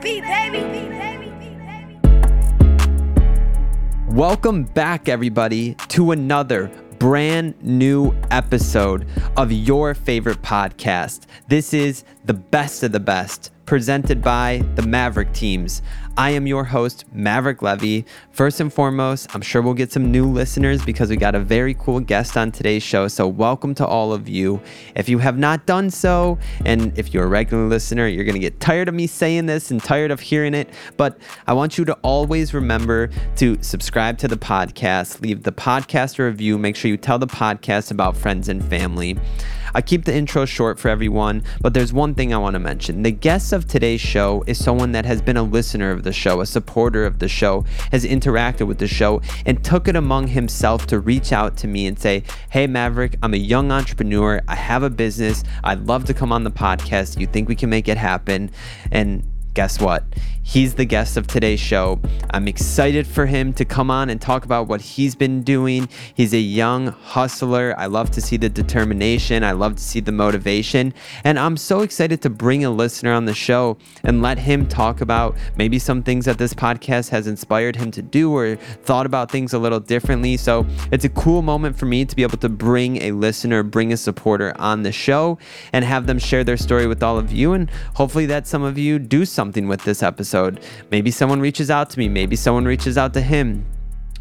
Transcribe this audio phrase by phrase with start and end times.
[0.00, 0.40] baby.
[4.08, 11.26] Welcome back, everybody, to another brand new episode of your favorite podcast.
[11.48, 15.80] This is the best of the best, presented by the Maverick teams.
[16.18, 18.04] I am your host, Maverick Levy.
[18.30, 21.74] First and foremost, I'm sure we'll get some new listeners because we got a very
[21.74, 23.08] cool guest on today's show.
[23.08, 24.60] So, welcome to all of you.
[24.94, 28.40] If you have not done so, and if you're a regular listener, you're going to
[28.40, 30.68] get tired of me saying this and tired of hearing it.
[30.98, 36.18] But I want you to always remember to subscribe to the podcast, leave the podcast
[36.18, 39.16] a review, make sure you tell the podcast about friends and family.
[39.74, 43.02] I keep the intro short for everyone, but there's one thing I want to mention.
[43.02, 46.40] The guest of today's show is someone that has been a listener of the show,
[46.40, 50.86] a supporter of the show, has interacted with the show, and took it among himself
[50.88, 54.40] to reach out to me and say, Hey, Maverick, I'm a young entrepreneur.
[54.48, 55.44] I have a business.
[55.64, 57.18] I'd love to come on the podcast.
[57.18, 58.50] You think we can make it happen?
[58.90, 59.24] And
[59.54, 60.04] guess what?
[60.50, 62.00] He's the guest of today's show.
[62.30, 65.88] I'm excited for him to come on and talk about what he's been doing.
[66.12, 67.72] He's a young hustler.
[67.78, 70.92] I love to see the determination, I love to see the motivation.
[71.22, 75.00] And I'm so excited to bring a listener on the show and let him talk
[75.00, 79.30] about maybe some things that this podcast has inspired him to do or thought about
[79.30, 80.36] things a little differently.
[80.36, 83.92] So it's a cool moment for me to be able to bring a listener, bring
[83.92, 85.38] a supporter on the show
[85.72, 87.52] and have them share their story with all of you.
[87.52, 90.39] And hopefully that some of you do something with this episode.
[90.90, 93.66] Maybe someone reaches out to me, maybe someone reaches out to him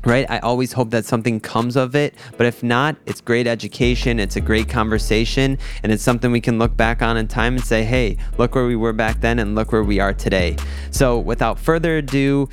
[0.05, 0.25] right?
[0.29, 4.35] I always hope that something comes of it, but if not, it's great education, it's
[4.35, 7.83] a great conversation, and it's something we can look back on in time and say,
[7.83, 10.55] hey, look where we were back then and look where we are today.
[10.91, 12.47] So, without further ado,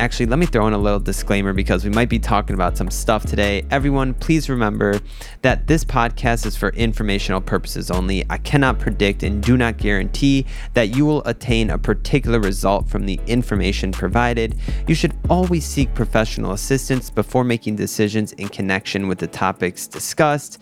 [0.00, 2.90] Actually, let me throw in a little disclaimer because we might be talking about some
[2.90, 3.64] stuff today.
[3.70, 4.98] Everyone, please remember
[5.42, 8.24] that this podcast is for informational purposes only.
[8.28, 13.06] I cannot predict and do not guarantee that you will attain a particular result from
[13.06, 14.56] the information provided.
[14.88, 20.58] You should always seek professional assistance before making decisions in connection with the topics discussed.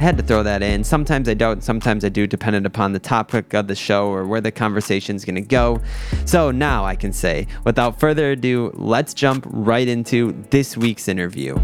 [0.00, 0.82] I had to throw that in.
[0.82, 4.40] Sometimes I don't, sometimes I do, depending upon the topic of the show or where
[4.40, 5.80] the conversation is going to go.
[6.24, 11.58] So now I can say, without further ado, let's jump right into this week's interview.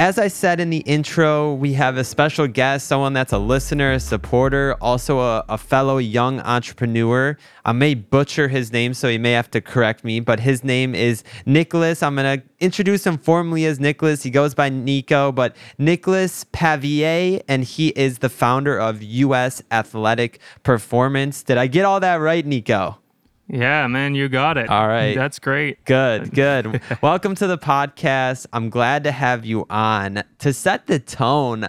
[0.00, 3.90] As I said in the intro, we have a special guest, someone that's a listener,
[3.90, 7.36] a supporter, also a, a, fellow young entrepreneur.
[7.64, 10.94] I may butcher his name, so he may have to correct me, but his name
[10.94, 12.00] is Nicholas.
[12.00, 14.22] I'm going to introduce him formally as Nicholas.
[14.22, 20.38] He goes by Nico, but Nicholas Paviet, and he is the founder of US Athletic
[20.62, 21.42] Performance.
[21.42, 22.98] Did I get all that right, Nico?
[23.50, 24.68] Yeah, man, you got it.
[24.68, 25.14] All right.
[25.14, 25.82] That's great.
[25.86, 26.82] Good, good.
[27.00, 28.44] Welcome to the podcast.
[28.52, 30.22] I'm glad to have you on.
[30.40, 31.66] To set the tone,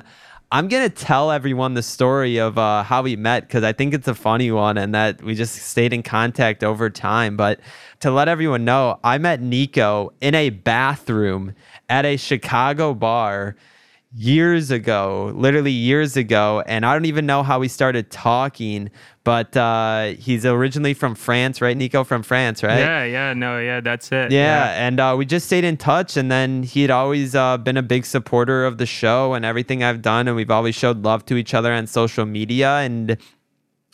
[0.51, 3.93] I'm going to tell everyone the story of uh, how we met because I think
[3.93, 7.37] it's a funny one and that we just stayed in contact over time.
[7.37, 7.61] But
[8.01, 11.53] to let everyone know, I met Nico in a bathroom
[11.87, 13.55] at a Chicago bar
[14.13, 16.63] years ago, literally years ago.
[16.65, 18.89] And I don't even know how we started talking,
[19.23, 21.77] but uh, he's originally from France, right?
[21.77, 22.79] Nico from France, right?
[22.79, 24.31] Yeah, yeah, no, yeah, that's it.
[24.31, 24.87] Yeah, yeah.
[24.87, 26.17] and uh, we just stayed in touch.
[26.17, 30.01] And then he'd always uh, been a big supporter of the show and everything I've
[30.01, 30.27] done.
[30.27, 32.77] And we've always showed love to each other on social media.
[32.77, 33.17] And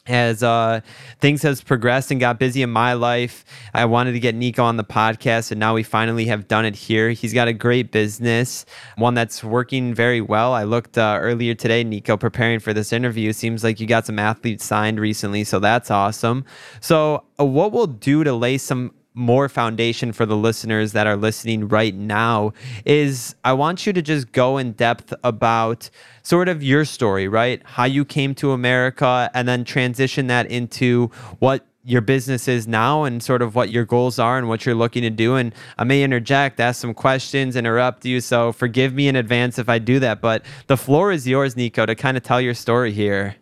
[0.07, 0.81] as uh,
[1.19, 3.43] things has progressed and got busy in my life
[3.73, 6.75] i wanted to get nico on the podcast and now we finally have done it
[6.75, 7.11] here.
[7.11, 8.65] He's got a great business
[8.97, 10.53] one that's working very well.
[10.53, 13.33] I looked uh, earlier today nico preparing for this interview.
[13.33, 16.45] Seems like you got some athletes signed recently so that's awesome.
[16.81, 21.15] So uh, what we'll do to lay some more foundation for the listeners that are
[21.15, 22.53] listening right now
[22.85, 25.89] is I want you to just go in depth about
[26.21, 27.61] sort of your story, right?
[27.65, 31.07] How you came to America and then transition that into
[31.39, 34.75] what your business is now and sort of what your goals are and what you're
[34.75, 35.35] looking to do.
[35.35, 38.19] And I may interject, ask some questions, interrupt you.
[38.21, 40.19] So forgive me in advance if I do that.
[40.19, 43.35] But the floor is yours, Nico, to kind of tell your story here.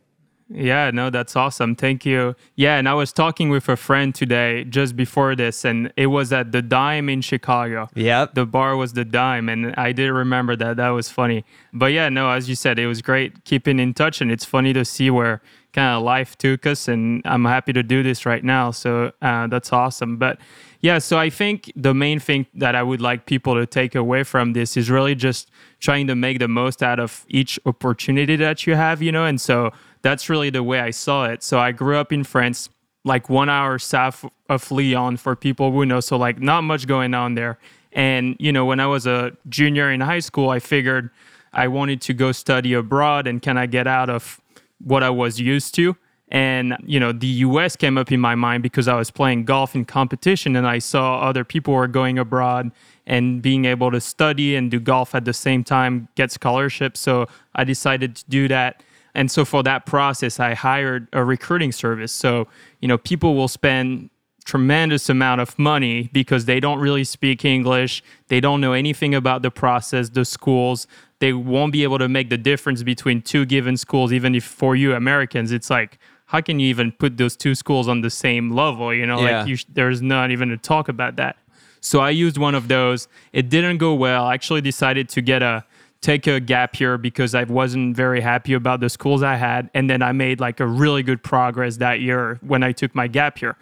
[0.49, 1.75] Yeah, no, that's awesome.
[1.75, 2.35] Thank you.
[2.55, 6.31] Yeah, and I was talking with a friend today just before this, and it was
[6.31, 7.89] at the Dime in Chicago.
[7.95, 8.27] Yeah.
[8.31, 10.77] The bar was the Dime, and I did remember that.
[10.77, 11.45] That was funny.
[11.71, 14.73] But yeah, no, as you said, it was great keeping in touch, and it's funny
[14.73, 15.41] to see where
[15.73, 18.71] kind of life took us, and I'm happy to do this right now.
[18.71, 20.17] So uh, that's awesome.
[20.17, 20.37] But
[20.81, 24.23] yeah, so I think the main thing that I would like people to take away
[24.23, 25.49] from this is really just
[25.79, 29.41] trying to make the most out of each opportunity that you have, you know, and
[29.41, 29.71] so
[30.03, 31.41] that's really the way I saw it.
[31.41, 32.69] So I grew up in France,
[33.03, 35.99] like one hour south of Lyon for people who know.
[35.99, 37.57] So like not much going on there.
[37.91, 41.09] And you know, when I was a junior in high school, I figured
[41.53, 44.39] I wanted to go study abroad and can I get out of
[44.79, 45.95] what I was used to.
[46.29, 49.75] And, you know, the US came up in my mind because I was playing golf
[49.75, 52.71] in competition and I saw other people were going abroad
[53.05, 56.99] and being able to study and do golf at the same time, get scholarships.
[56.99, 58.81] So I decided to do that.
[59.15, 62.11] And so for that process, I hired a recruiting service.
[62.11, 62.47] So,
[62.81, 64.09] you know, people will spend
[64.45, 68.03] tremendous amount of money because they don't really speak English.
[68.27, 70.85] They don't know anything about the process, the schools.
[71.19, 74.75] They won't be able to make the difference between two given schools, even if for
[74.75, 78.49] you Americans, it's like, how can you even put those two schools on the same
[78.51, 78.93] level?
[78.93, 79.39] You know, Yeah.
[79.39, 81.37] like you sh- there's not even a talk about that.
[81.79, 83.07] So I used one of those.
[83.33, 84.25] It didn't go well.
[84.25, 85.63] I actually decided to get a
[86.03, 89.69] take a gap year because I wasn't very happy about the schools I had.
[89.73, 93.07] And then I made like a really good progress that year when I took my
[93.07, 93.57] gap year.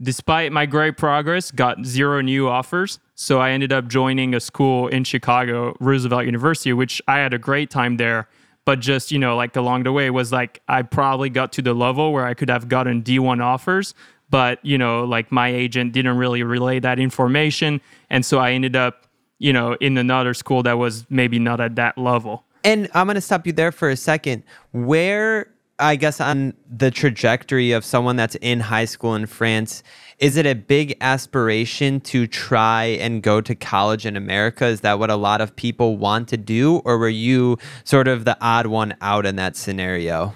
[0.00, 3.00] Despite my great progress, got zero new offers.
[3.14, 7.38] So I ended up joining a school in Chicago, Roosevelt University, which I had a
[7.38, 8.28] great time there.
[8.64, 11.74] But just, you know, like along the way was like I probably got to the
[11.74, 13.94] level where I could have gotten D1 offers,
[14.30, 17.80] but you know, like my agent didn't really relay that information.
[18.08, 19.07] And so I ended up,
[19.38, 22.44] you know, in another school that was maybe not at that level.
[22.64, 24.42] And I'm going to stop you there for a second.
[24.72, 29.82] Where, I guess, on the trajectory of someone that's in high school in France,
[30.18, 34.66] is it a big aspiration to try and go to college in America?
[34.66, 36.78] Is that what a lot of people want to do?
[36.78, 40.34] Or were you sort of the odd one out in that scenario?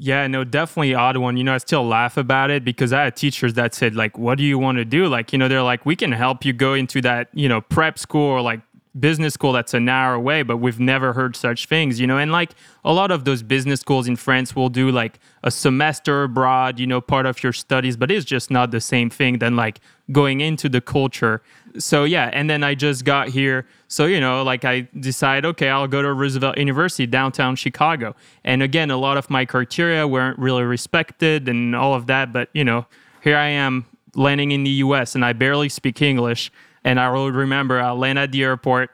[0.00, 1.36] Yeah, no, definitely odd one.
[1.36, 4.38] You know, I still laugh about it because I had teachers that said, like, what
[4.38, 5.08] do you want to do?
[5.08, 7.98] Like, you know, they're like, we can help you go into that, you know, prep
[7.98, 8.60] school or like
[9.00, 12.18] business school that's an hour away, but we've never heard such things, you know.
[12.18, 12.52] And like
[12.84, 16.86] a lot of those business schools in France will do like a semester abroad, you
[16.86, 19.80] know, part of your studies, but it's just not the same thing than like
[20.10, 21.42] going into the culture.
[21.78, 23.66] So yeah, and then I just got here.
[23.88, 28.14] So, you know, like I decide, okay, I'll go to Roosevelt University, downtown Chicago.
[28.44, 32.48] And again, a lot of my criteria weren't really respected and all of that, but
[32.52, 32.86] you know,
[33.22, 36.50] here I am landing in the US and I barely speak English.
[36.84, 38.90] And I will remember I land at the airport,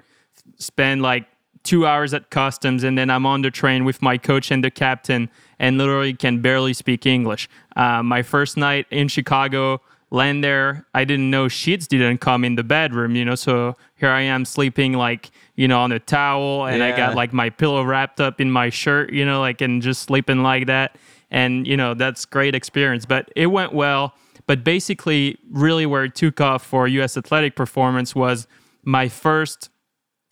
[0.59, 1.27] spend like
[1.63, 4.71] two hours at customs, and then I'm on the train with my coach and the
[4.71, 7.49] captain, and literally can barely speak English.
[7.75, 12.55] Uh, my first night in Chicago, land there, I didn't know sheets didn't come in
[12.55, 13.35] the bedroom, you know.
[13.35, 17.33] So here I am sleeping like you know on a towel, and I got like
[17.33, 20.97] my pillow wrapped up in my shirt, you know, like and just sleeping like that.
[21.31, 24.15] And you know that's great experience, but it went well.
[24.47, 28.47] But basically, really where it took off for US athletic performance was
[28.85, 29.71] my first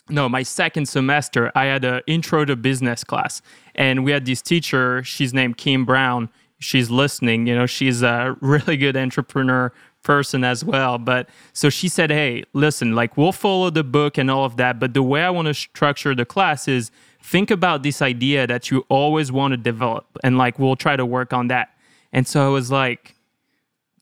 [0.09, 3.41] no, my second semester, I had an intro to business class,
[3.75, 5.03] and we had this teacher.
[5.05, 6.29] She's named Kim Brown.
[6.59, 7.47] She's listening.
[7.47, 9.73] You know, she's a really good entrepreneur
[10.03, 10.99] person as well.
[10.99, 14.79] But so she said, "Hey, listen, like we'll follow the book and all of that,
[14.79, 16.91] but the way I want to structure the class is
[17.23, 21.07] think about this idea that you always want to develop, and like we'll try to
[21.07, 21.71] work on that."
[22.13, 23.15] And so I was like,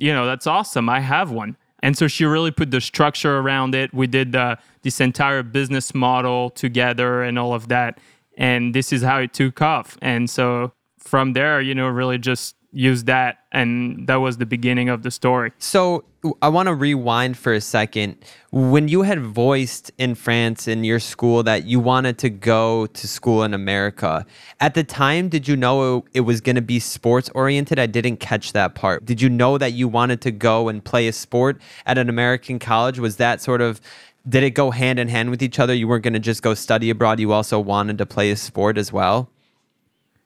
[0.00, 0.88] you know, that's awesome.
[0.88, 1.56] I have one.
[1.82, 3.94] And so she really put the structure around it.
[3.94, 8.00] We did uh, this entire business model together and all of that.
[8.36, 9.96] And this is how it took off.
[10.02, 13.39] And so from there, you know, really just used that.
[13.52, 15.52] And that was the beginning of the story.
[15.58, 16.04] So
[16.40, 18.16] I want to rewind for a second.
[18.52, 23.08] When you had voiced in France in your school that you wanted to go to
[23.08, 24.24] school in America,
[24.60, 27.78] at the time, did you know it was going to be sports oriented?
[27.78, 29.04] I didn't catch that part.
[29.04, 32.60] Did you know that you wanted to go and play a sport at an American
[32.60, 33.00] college?
[33.00, 33.80] Was that sort of
[34.28, 35.74] did it go hand in hand with each other?
[35.74, 37.20] You weren't going to just go study abroad.
[37.20, 39.30] You also wanted to play a sport as well.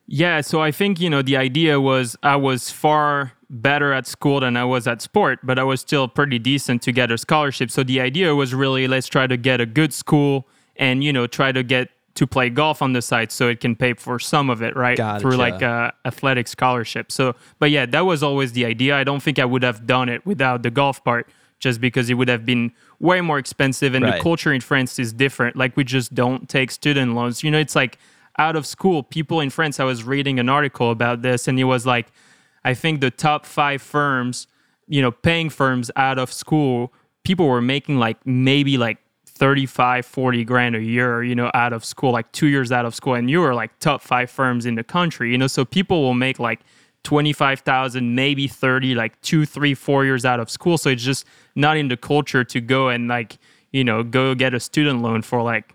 [0.06, 4.40] Yeah, so I think, you know, the idea was I was far better at school
[4.40, 7.70] than I was at sport, but I was still pretty decent to get a scholarship.
[7.70, 10.46] So the idea was really let's try to get a good school
[10.76, 13.75] and, you know, try to get to play golf on the side so it can
[13.75, 14.96] pay for some of it, right?
[14.96, 15.20] Gotcha.
[15.20, 17.11] Through like a athletic scholarship.
[17.11, 18.96] So, but yeah, that was always the idea.
[18.96, 22.14] I don't think I would have done it without the golf part just because it
[22.14, 24.16] would have been way more expensive and Right.
[24.16, 25.56] the culture in France is different.
[25.56, 27.42] Like we just don't take student loans.
[27.42, 27.99] You know, it's like
[28.38, 31.64] out of school, people in France, I was reading an article about this and it
[31.64, 32.08] was like,
[32.64, 34.46] I think the top five firms,
[34.86, 36.92] you know, paying firms out of school,
[37.24, 41.84] people were making like maybe like 35, 40 grand a year, you know, out of
[41.84, 43.14] school, like two years out of school.
[43.14, 46.14] And you were like top five firms in the country, you know, so people will
[46.14, 46.60] make like
[47.02, 50.78] 25,000, maybe 30, like two, three, four years out of school.
[50.78, 53.38] So it's just not in the culture to go and like,
[53.72, 55.74] you know, go get a student loan for like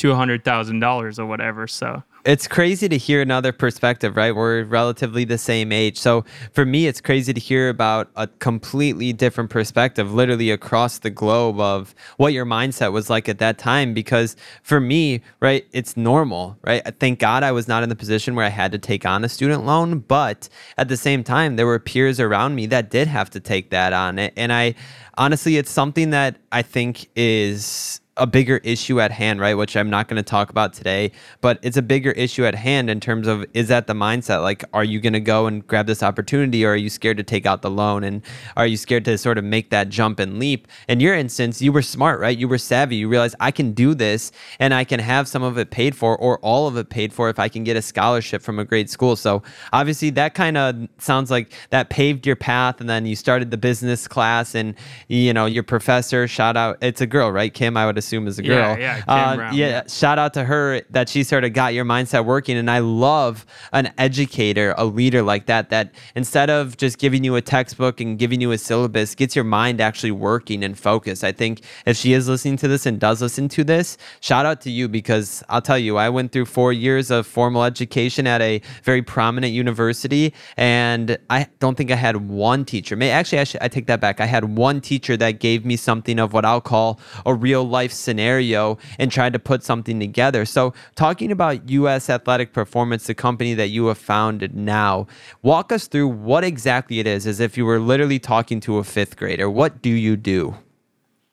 [0.00, 1.66] $200,000 or whatever.
[1.66, 4.34] So, It's crazy to hear another perspective, right?
[4.34, 5.98] We're relatively the same age.
[5.98, 11.08] So for me, it's crazy to hear about a completely different perspective, literally across the
[11.08, 13.94] globe, of what your mindset was like at that time.
[13.94, 16.82] Because for me, right, it's normal, right?
[17.00, 19.28] Thank God I was not in the position where I had to take on a
[19.28, 20.00] student loan.
[20.00, 23.70] But at the same time, there were peers around me that did have to take
[23.70, 24.18] that on.
[24.18, 24.74] And I
[25.16, 29.54] honestly, it's something that I think is a bigger issue at hand, right?
[29.54, 31.10] Which I'm not going to talk about today,
[31.40, 34.42] but it's a bigger issue at hand in terms of is that the mindset?
[34.42, 37.22] Like, are you going to go and grab this opportunity or are you scared to
[37.22, 38.04] take out the loan?
[38.04, 38.22] And
[38.58, 40.68] are you scared to sort of make that jump and leap?
[40.86, 42.36] In your instance, you were smart, right?
[42.36, 42.96] You were savvy.
[42.96, 46.16] You realized I can do this and I can have some of it paid for
[46.18, 48.90] or all of it paid for if I can get a scholarship from a great
[48.90, 49.16] school.
[49.16, 52.80] So obviously, that kind of sounds like that paved your path.
[52.80, 54.74] And then you started the business class and,
[55.08, 57.52] you know, your professor, shout out, it's a girl, right?
[57.52, 58.76] Kim, I would assume assume is a girl.
[58.78, 59.82] Yeah, yeah, uh, Brown, yeah, yeah.
[59.86, 62.56] Shout out to her that she sort of got your mindset working.
[62.56, 65.70] And I love an educator, a leader like that.
[65.70, 69.44] That instead of just giving you a textbook and giving you a syllabus, gets your
[69.44, 71.22] mind actually working and focused.
[71.22, 74.60] I think if she is listening to this and does listen to this, shout out
[74.62, 78.40] to you because I'll tell you, I went through four years of formal education at
[78.40, 82.96] a very prominent university, and I don't think I had one teacher.
[82.96, 84.20] May actually, I, should, I take that back.
[84.20, 87.92] I had one teacher that gave me something of what I'll call a real life
[88.00, 90.44] scenario and tried to put something together.
[90.44, 95.06] So, talking about US Athletic Performance, the company that you have founded now,
[95.42, 98.84] walk us through what exactly it is, as if you were literally talking to a
[98.84, 99.48] fifth grader.
[99.48, 100.56] What do you do?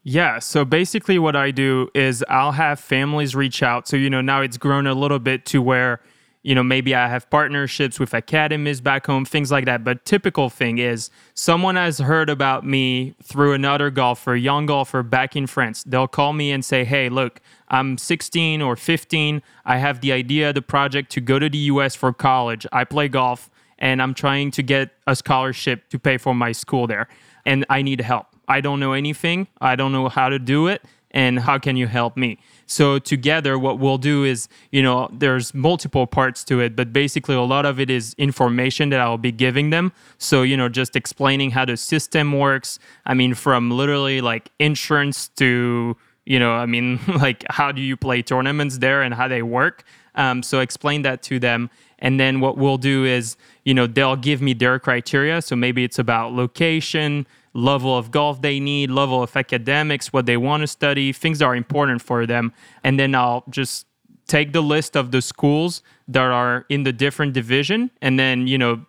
[0.03, 3.89] Yeah, so basically, what I do is I'll have families reach out.
[3.89, 5.99] So, you know, now it's grown a little bit to where
[6.43, 9.83] you know, maybe I have partnerships with academies back home, things like that.
[9.83, 15.35] But typical thing is someone has heard about me through another golfer, young golfer back
[15.35, 15.83] in France.
[15.83, 19.41] They'll call me and say, Hey, look, I'm 16 or 15.
[19.65, 22.65] I have the idea, the project to go to the US for college.
[22.71, 26.87] I play golf and I'm trying to get a scholarship to pay for my school
[26.87, 27.07] there.
[27.45, 28.27] And I need help.
[28.47, 29.47] I don't know anything.
[29.59, 30.81] I don't know how to do it.
[31.11, 32.37] And how can you help me?
[32.65, 37.35] So together, what we'll do is, you know, there's multiple parts to it, but basically
[37.35, 39.93] a lot of it is information that I'll be giving them.
[40.17, 42.77] So, you know, just explaining how the system works.
[43.05, 45.95] I mean, from literally like insurance to,
[46.25, 49.85] you know, I mean, like how do you play tournaments there and how they work.
[50.15, 51.69] Um, so explain that to them.
[51.99, 55.41] And then what we'll do is, you know, they'll give me their criteria.
[55.41, 60.37] So maybe it's about location, level of golf they need, level of academics, what they
[60.37, 62.53] want to study, things that are important for them.
[62.83, 63.87] And then I'll just
[64.27, 68.57] take the list of the schools that are in the different division and then, you
[68.57, 68.85] know,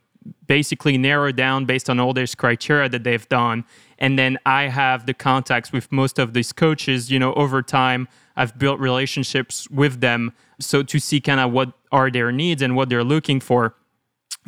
[0.46, 3.64] basically narrow down based on all these criteria that they've done.
[3.98, 8.08] And then I have the contacts with most of these coaches, you know, over time.
[8.36, 10.32] I've built relationships with them.
[10.60, 13.74] So to see kind of what are their needs and what they're looking for.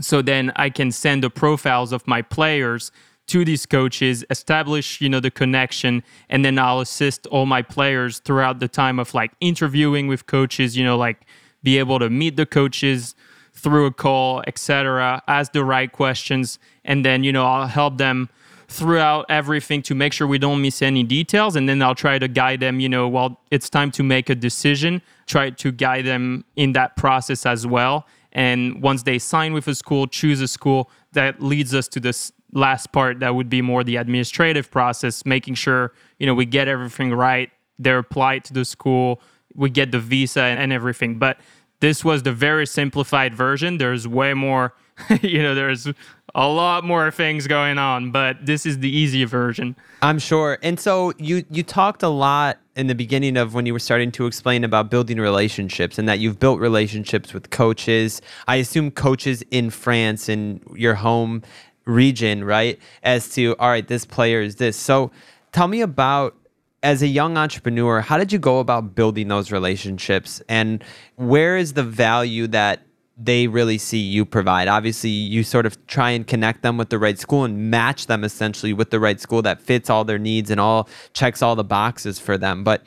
[0.01, 2.91] So then I can send the profiles of my players
[3.31, 8.19] to these coaches, establish, you know, the connection, and then I'll assist all my players
[8.19, 11.27] throughout the time of like interviewing with coaches, you know, like
[11.63, 13.15] be able to meet the coaches
[13.55, 18.29] through a call, etc., ask the right questions, and then, you know, I'll help them
[18.67, 22.29] throughout everything to make sure we don't miss any details and then I'll try to
[22.29, 26.45] guide them, you know, while it's time to make a decision, try to guide them
[26.55, 28.07] in that process as well.
[28.33, 32.33] And once they sign with a school, choose a school, that leads us to this
[32.53, 36.67] last part that would be more the administrative process making sure you know we get
[36.67, 39.21] everything right they're applied to the school
[39.55, 41.19] we get the visa and everything.
[41.19, 41.39] But
[41.81, 43.79] this was the very simplified version.
[43.79, 44.75] There's way more
[45.23, 45.87] you know there's
[46.35, 49.75] a lot more things going on but this is the easy version.
[50.03, 50.59] I'm sure.
[50.63, 54.13] And so you you talked a lot in the beginning of when you were starting
[54.13, 58.21] to explain about building relationships and that you've built relationships with coaches.
[58.47, 61.43] I assume coaches in france in your home
[61.91, 62.79] region, right?
[63.03, 64.77] As to, all right, this player is this.
[64.77, 65.11] So
[65.53, 66.35] tell me about
[66.83, 70.83] as a young entrepreneur, how did you go about building those relationships and
[71.17, 72.81] where is the value that
[73.19, 74.67] they really see you provide?
[74.67, 78.25] Obviously, you sort of try and connect them with the right school and match them
[78.25, 81.65] essentially with the right school that fits all their needs and all checks all the
[81.65, 82.65] boxes for them.
[82.65, 82.83] But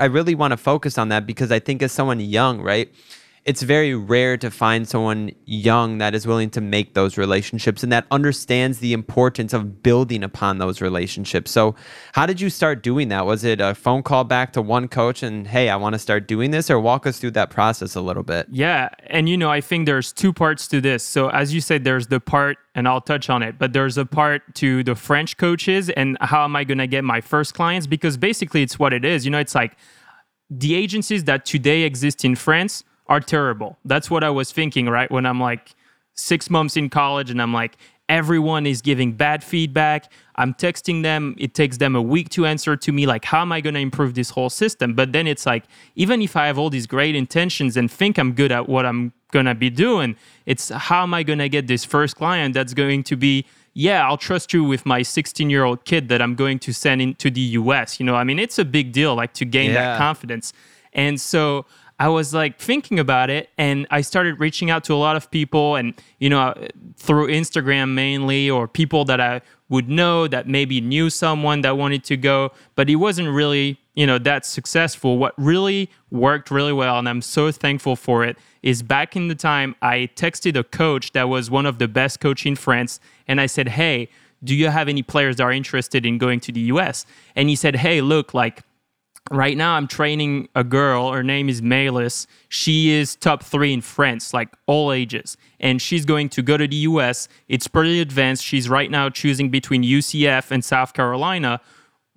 [0.00, 2.92] I really want to focus on that because I think as someone young, right?
[3.46, 7.92] It's very rare to find someone young that is willing to make those relationships and
[7.92, 11.52] that understands the importance of building upon those relationships.
[11.52, 11.76] So,
[12.12, 13.24] how did you start doing that?
[13.24, 16.26] Was it a phone call back to one coach and, hey, I want to start
[16.26, 18.48] doing this, or walk us through that process a little bit?
[18.50, 18.88] Yeah.
[19.06, 21.04] And, you know, I think there's two parts to this.
[21.04, 24.04] So, as you said, there's the part, and I'll touch on it, but there's a
[24.04, 27.86] part to the French coaches and how am I going to get my first clients?
[27.86, 29.24] Because basically, it's what it is.
[29.24, 29.76] You know, it's like
[30.50, 33.78] the agencies that today exist in France are terrible.
[33.84, 35.10] That's what I was thinking, right?
[35.10, 35.74] When I'm like
[36.14, 37.76] six months in college and I'm like,
[38.08, 40.10] everyone is giving bad feedback.
[40.36, 41.34] I'm texting them.
[41.38, 43.06] It takes them a week to answer to me.
[43.06, 44.94] Like, how am I going to improve this whole system?
[44.94, 48.32] But then it's like, even if I have all these great intentions and think I'm
[48.32, 51.66] good at what I'm going to be doing, it's how am I going to get
[51.66, 53.44] this first client that's going to be,
[53.74, 57.02] yeah, I'll trust you with my 16 year old kid that I'm going to send
[57.02, 57.98] into the US.
[57.98, 59.82] You know, I mean, it's a big deal, like to gain yeah.
[59.82, 60.52] that confidence.
[60.92, 61.66] And so
[61.98, 65.30] I was like thinking about it and I started reaching out to a lot of
[65.30, 66.54] people and, you know,
[66.96, 72.04] through Instagram mainly or people that I would know that maybe knew someone that wanted
[72.04, 75.16] to go, but it wasn't really, you know, that successful.
[75.16, 79.34] What really worked really well, and I'm so thankful for it, is back in the
[79.34, 83.40] time I texted a coach that was one of the best coach in France and
[83.40, 84.10] I said, Hey,
[84.44, 87.06] do you have any players that are interested in going to the US?
[87.34, 88.62] And he said, Hey, look, like
[89.30, 91.12] right now I'm training a girl.
[91.12, 92.26] Her name is Maëlys.
[92.48, 95.36] She is top three in France, like all ages.
[95.60, 97.28] And she's going to go to the US.
[97.48, 98.44] It's pretty advanced.
[98.44, 101.60] She's right now choosing between UCF and South Carolina.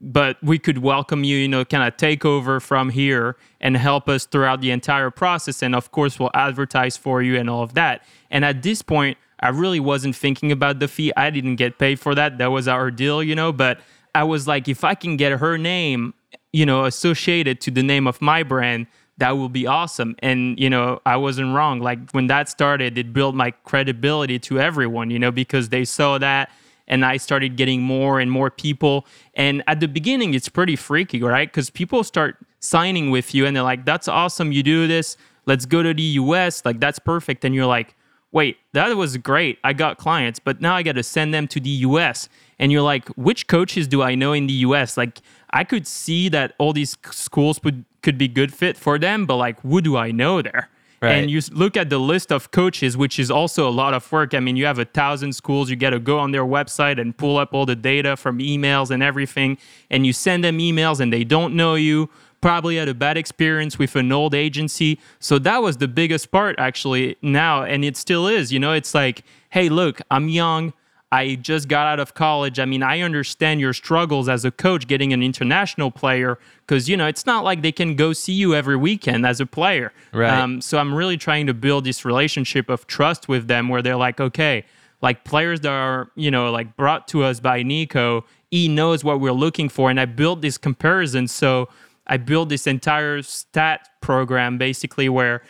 [0.02, 4.08] But we could welcome you, you know, kind of take over from here and help
[4.08, 5.62] us throughout the entire process.
[5.62, 8.06] And of course, we'll advertise for you and all of that.
[8.32, 11.12] And at this point, I really wasn't thinking about the fee.
[11.18, 12.38] I didn't get paid for that.
[12.38, 13.82] That was our deal, you know, but
[14.16, 16.14] I was like, if I can get her name
[16.52, 18.88] you know, associated to the name of my brand,
[19.18, 20.16] that will be awesome.
[20.20, 21.80] And, you know, I wasn't wrong.
[21.80, 26.18] Like when that started, it built my credibility to everyone, you know, because they saw
[26.18, 26.50] that
[26.88, 29.06] and I started getting more and more people.
[29.36, 31.48] And at the beginning, it's pretty freaky, right?
[31.48, 34.52] Because people start signing with you and they're like, that's awesome.
[34.52, 35.18] You do this.
[35.46, 36.66] Let's go to the US.
[36.66, 37.46] Like, that's perfect.
[37.46, 37.96] And you're like,
[38.32, 39.58] wait, that was great.
[39.64, 42.30] I got clients, but now I got to send them to the US.
[42.58, 44.98] And you're like, which coaches do I know in the US?
[44.98, 49.26] Like, I could see that all these schools would, could be good fit for them,
[49.26, 50.70] but like, who do I know there?
[51.02, 51.14] Right.
[51.14, 54.34] And you look at the list of coaches, which is also a lot of work.
[54.34, 55.70] I mean, you have a thousand schools.
[55.70, 58.92] You got to go on their website and pull up all the data from emails
[58.92, 59.58] and everything.
[59.90, 62.10] And you send them emails and they don't know you,
[62.42, 65.00] probably had a bad experience with an old agency.
[65.20, 67.64] So that was the biggest part actually now.
[67.64, 68.52] And it still is.
[68.52, 70.74] You know, it's like, hey, look, I'm young.
[71.12, 72.60] I just got out of college.
[72.60, 76.96] I mean, I understand your struggles as a coach getting an international player because, you
[76.96, 79.92] know, it's not like they can go see you every weekend as a player.
[80.14, 80.32] Right.
[80.32, 83.96] Um, so I'm really trying to build this relationship of trust with them where they're
[83.96, 84.66] like, okay,
[85.02, 89.20] like players that are, you know, like brought to us by Nico, he knows what
[89.20, 89.90] we're looking for.
[89.90, 91.28] And I built this comparison.
[91.28, 91.70] So
[92.06, 95.42] I built this entire stat program basically where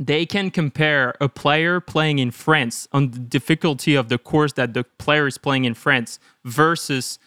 [0.00, 4.72] they can compare a player playing in France on the difficulty of the course that
[4.72, 7.18] the player is playing in France versus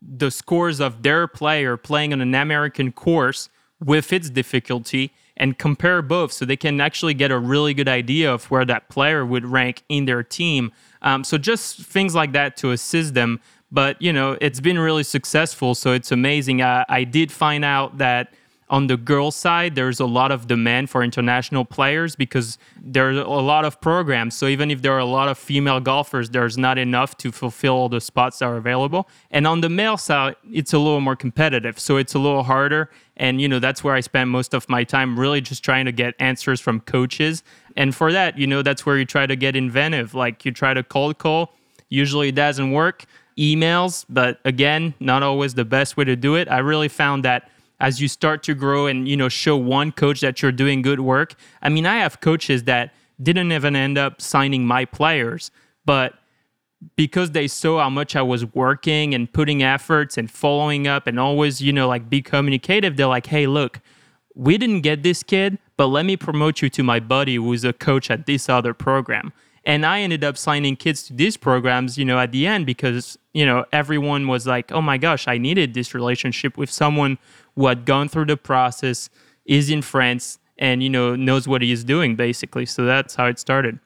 [0.00, 3.48] the scores of their player playing on an American course
[3.84, 8.32] with its difficulty and compare both so they can actually get a really good idea
[8.32, 10.70] of where that player would rank in their team.
[11.02, 13.40] Um, so just things like that to assist them.
[13.72, 16.62] But you know, it's been really successful, so it's amazing.
[16.62, 18.32] I, I did find out that
[18.72, 23.22] on the girls side there's a lot of demand for international players because there's a
[23.52, 24.34] lot of programs.
[24.34, 27.74] So even if there are a lot of female golfers there's not enough to fulfill
[27.74, 29.08] all the spots that are available.
[29.30, 31.78] And on the male side it's a little more competitive.
[31.78, 32.90] So it's a little harder.
[33.18, 35.92] And you know that's where i spend most of my time really just trying to
[35.92, 37.44] get answers from coaches.
[37.76, 40.14] And for that you know that's where you try to get inventive.
[40.14, 41.54] Like you try to cold call.
[41.90, 43.04] Usually it doesn't work.
[43.36, 46.50] Emails but again not always the best way to do it.
[46.50, 47.50] I really found that
[47.82, 51.00] as you start to grow and you know show one coach that you're doing good
[51.00, 51.34] work.
[51.60, 55.50] I mean i have coaches that didn't even end up signing my players
[55.84, 56.14] but
[56.96, 61.20] because they saw how much i was working and putting efforts and following up and
[61.20, 63.80] always you know like be communicative they're like hey look
[64.34, 67.72] we didn't get this kid but let me promote you to my buddy who's a
[67.72, 69.32] coach at this other program.
[69.64, 73.18] And I ended up signing kids to these programs, you know, at the end because,
[73.32, 77.18] you know, everyone was like, oh my gosh, I needed this relationship with someone
[77.56, 79.10] who had gone through the process,
[79.44, 82.66] is in France, and, you know, knows what he is doing basically.
[82.66, 83.78] So that's how it started.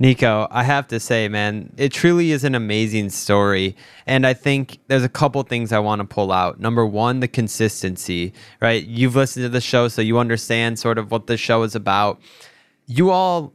[0.00, 3.74] Nico, I have to say, man, it truly is an amazing story.
[4.06, 6.60] And I think there's a couple things I want to pull out.
[6.60, 8.84] Number one, the consistency, right?
[8.86, 12.20] You've listened to the show, so you understand sort of what the show is about.
[12.86, 13.52] You all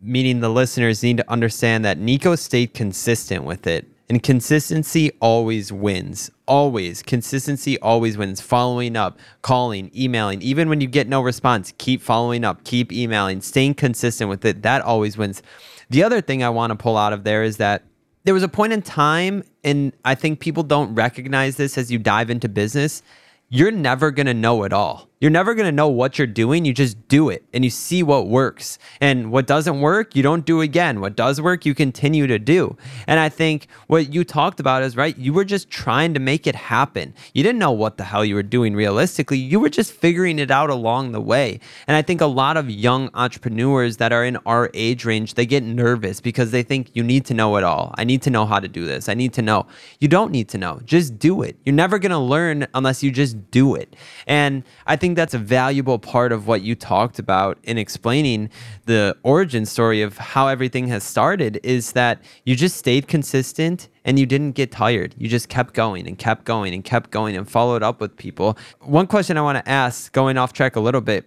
[0.00, 3.86] meaning the listeners need to understand that Nico stayed consistent with it.
[4.12, 6.30] And consistency always wins.
[6.46, 7.02] Always.
[7.02, 8.42] Consistency always wins.
[8.42, 10.42] Following up, calling, emailing.
[10.42, 14.60] Even when you get no response, keep following up, keep emailing, staying consistent with it.
[14.60, 15.42] That always wins.
[15.88, 17.84] The other thing I want to pull out of there is that
[18.24, 21.98] there was a point in time, and I think people don't recognize this as you
[21.98, 23.02] dive into business.
[23.48, 26.64] You're never going to know it all You're never going to know what you're doing.
[26.64, 28.76] You just do it and you see what works.
[29.00, 31.00] And what doesn't work, you don't do again.
[31.00, 32.76] What does work, you continue to do.
[33.06, 35.16] And I think what you talked about is right.
[35.16, 37.14] You were just trying to make it happen.
[37.34, 39.38] You didn't know what the hell you were doing realistically.
[39.38, 41.60] You were just figuring it out along the way.
[41.86, 45.46] And I think a lot of young entrepreneurs that are in our age range, they
[45.46, 47.94] get nervous because they think you need to know it all.
[47.96, 49.08] I need to know how to do this.
[49.08, 49.68] I need to know.
[50.00, 50.80] You don't need to know.
[50.84, 51.56] Just do it.
[51.64, 53.94] You're never going to learn unless you just do it.
[54.26, 58.48] And I think think that's a valuable part of what you talked about in explaining
[58.86, 64.18] the origin story of how everything has started is that you just stayed consistent and
[64.18, 65.14] you didn't get tired.
[65.18, 68.56] You just kept going and kept going and kept going and followed up with people.
[68.80, 71.26] One question I want to ask, going off track a little bit,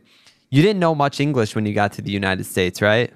[0.50, 3.14] you didn't know much English when you got to the United States, right?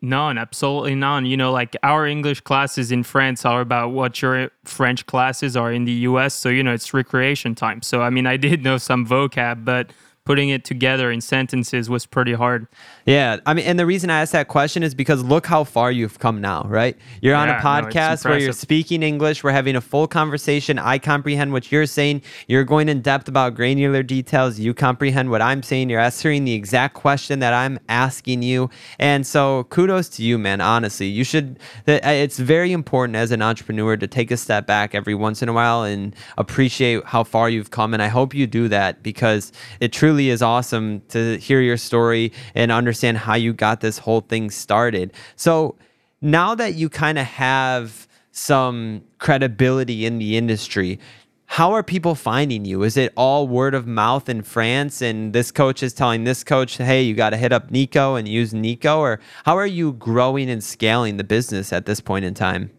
[0.00, 1.26] None, absolutely none.
[1.26, 5.72] You know, like our English classes in France are about what your French classes are
[5.72, 6.34] in the US.
[6.34, 7.82] So, you know, it's recreation time.
[7.82, 9.90] So, I mean, I did know some vocab, but
[10.28, 12.66] putting it together in sentences was pretty hard.
[13.06, 15.90] Yeah, I mean, and the reason I asked that question is because look how far
[15.90, 16.98] you've come now, right?
[17.22, 19.42] You're yeah, on a podcast no, where you're speaking English.
[19.42, 20.78] We're having a full conversation.
[20.78, 22.20] I comprehend what you're saying.
[22.46, 24.58] You're going in depth about granular details.
[24.58, 25.88] You comprehend what I'm saying.
[25.88, 28.68] You're answering the exact question that I'm asking you.
[28.98, 30.60] And so, kudos to you, man.
[30.60, 31.58] Honestly, you should.
[31.88, 35.48] Uh, it's very important as an entrepreneur to take a step back every once in
[35.48, 37.94] a while and appreciate how far you've come.
[37.94, 42.32] And I hope you do that because it truly is awesome to hear your story
[42.54, 45.12] and understand how you got this whole thing started.
[45.36, 45.76] So
[46.20, 50.98] now that you kind of have some credibility in the industry,
[51.46, 52.82] how are people finding you?
[52.82, 56.76] Is it all word of mouth in France and this coach is telling this coach,
[56.76, 58.98] hey, you got to hit up Nico and use Nico?
[58.98, 62.70] Or how are you growing and scaling the business at this point in time?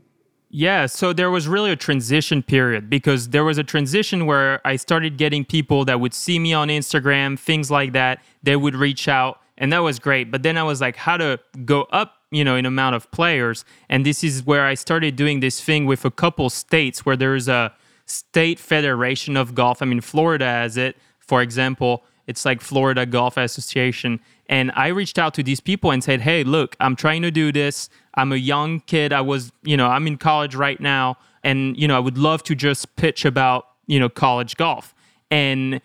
[0.52, 4.78] Yeah, so there was really a transition period because there was a transition where I
[4.78, 8.24] started getting people that would see me on Instagram, things like that.
[8.42, 10.32] They would reach out and that was great.
[10.32, 13.64] But then I was like, how to go up, you know, in amount of players,
[13.90, 17.48] and this is where I started doing this thing with a couple states where there's
[17.48, 17.74] a
[18.06, 19.82] state federation of golf.
[19.82, 22.06] I mean, Florida has it, for example.
[22.26, 24.20] It's like Florida Golf Association.
[24.48, 27.52] And I reached out to these people and said, hey, look, I'm trying to do
[27.52, 27.90] this.
[28.20, 29.14] I'm a young kid.
[29.14, 31.18] I was, you know, I'm in college right now.
[31.42, 34.94] And, you know, I would love to just pitch about, you know, college golf.
[35.32, 35.80] And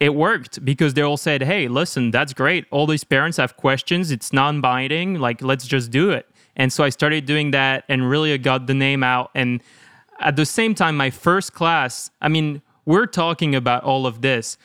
[0.00, 2.66] it worked because they all said, hey, listen, that's great.
[2.72, 4.10] All these parents have questions.
[4.10, 5.20] It's non binding.
[5.20, 6.26] Like, let's just do it.
[6.56, 9.30] And so I started doing that and really got the name out.
[9.34, 9.62] And
[10.18, 14.58] at the same time, my first class, I mean, we're talking about all of this.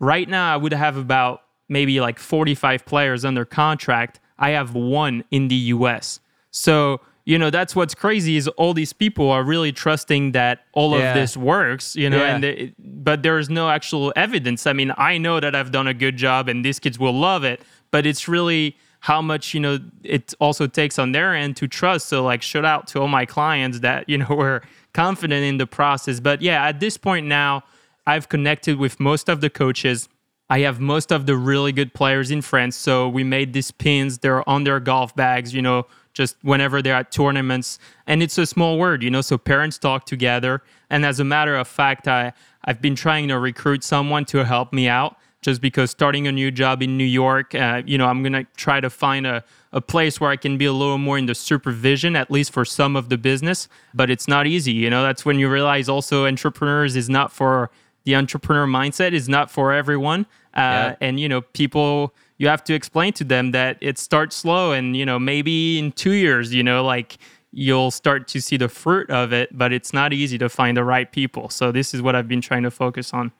[0.00, 4.20] Right now, I would have about maybe like 45 players under contract.
[4.38, 6.20] I have one in the US.
[6.52, 10.98] So you know that's what's crazy is all these people are really trusting that all
[10.98, 11.08] yeah.
[11.08, 12.34] of this works you know yeah.
[12.34, 15.94] and they, but there's no actual evidence i mean i know that i've done a
[15.94, 19.78] good job and these kids will love it but it's really how much you know
[20.02, 23.24] it also takes on their end to trust so like shout out to all my
[23.24, 24.62] clients that you know were
[24.92, 27.62] confident in the process but yeah at this point now
[28.06, 30.08] i've connected with most of the coaches
[30.50, 32.76] I have most of the really good players in France.
[32.76, 34.18] So we made these pins.
[34.18, 37.78] They're on their golf bags, you know, just whenever they're at tournaments.
[38.06, 40.62] And it's a small word, you know, so parents talk together.
[40.90, 42.32] And as a matter of fact, I,
[42.64, 46.50] I've been trying to recruit someone to help me out just because starting a new
[46.50, 49.80] job in New York, uh, you know, I'm going to try to find a, a
[49.80, 52.94] place where I can be a little more in the supervision, at least for some
[52.94, 53.68] of the business.
[53.92, 54.72] But it's not easy.
[54.72, 57.70] You know, that's when you realize also entrepreneurs is not for
[58.04, 60.26] the entrepreneur mindset, is not for everyone.
[60.54, 60.96] Uh, yeah.
[61.00, 64.96] And, you know, people you have to explain to them that it starts slow and
[64.96, 67.16] you know maybe in two years you know like
[67.52, 70.82] you'll start to see the fruit of it but it's not easy to find the
[70.82, 73.30] right people so this is what i've been trying to focus on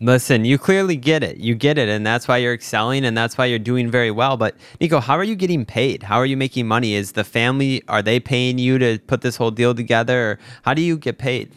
[0.00, 1.36] Listen, you clearly get it.
[1.36, 1.88] You get it.
[1.88, 4.36] And that's why you're excelling and that's why you're doing very well.
[4.36, 6.02] But Nico, how are you getting paid?
[6.02, 6.94] How are you making money?
[6.94, 10.32] Is the family, are they paying you to put this whole deal together?
[10.32, 11.52] Or how do you get paid?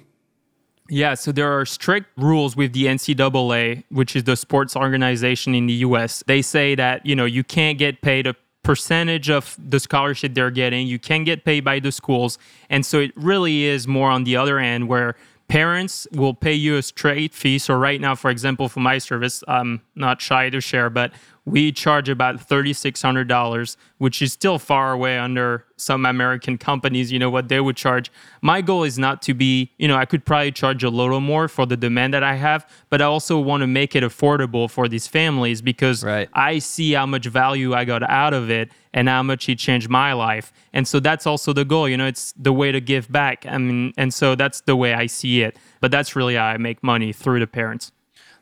[0.88, 5.66] Yeah, so there are strict rules with the NCAA, which is the sports organization in
[5.66, 6.24] the US.
[6.28, 10.52] They say that, you know, you can't get paid a percentage of the scholarship they're
[10.52, 10.88] getting.
[10.88, 12.38] You can get paid by the schools.
[12.70, 15.16] And so it really is more on the other end where
[15.48, 17.60] parents will pay you a straight fee.
[17.60, 21.14] So right now, for example, for my service, I'm not shy to share, but
[21.46, 27.30] we charge about $3,600, which is still far away under some American companies, you know,
[27.30, 28.12] what they would charge.
[28.42, 31.48] My goal is not to be, you know, I could probably charge a little more
[31.48, 34.88] for the demand that I have, but I also want to make it affordable for
[34.88, 36.28] these families because right.
[36.34, 39.88] I see how much value I got out of it and how much it changed
[39.88, 40.52] my life.
[40.74, 43.46] And so that's also the goal, you know, it's the way to give back.
[43.48, 45.58] I mean, and so that's the way I see it.
[45.80, 47.92] But that's really how I make money through the parents.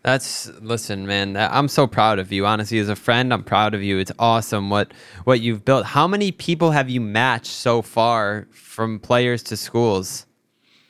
[0.04, 1.38] That's listen, man.
[1.38, 2.46] I'm so proud of you.
[2.46, 3.98] Honestly, as a friend, I'm proud of you.
[3.98, 5.86] It's awesome what what you've built.
[5.86, 10.26] How many people have you matched so far from players to schools?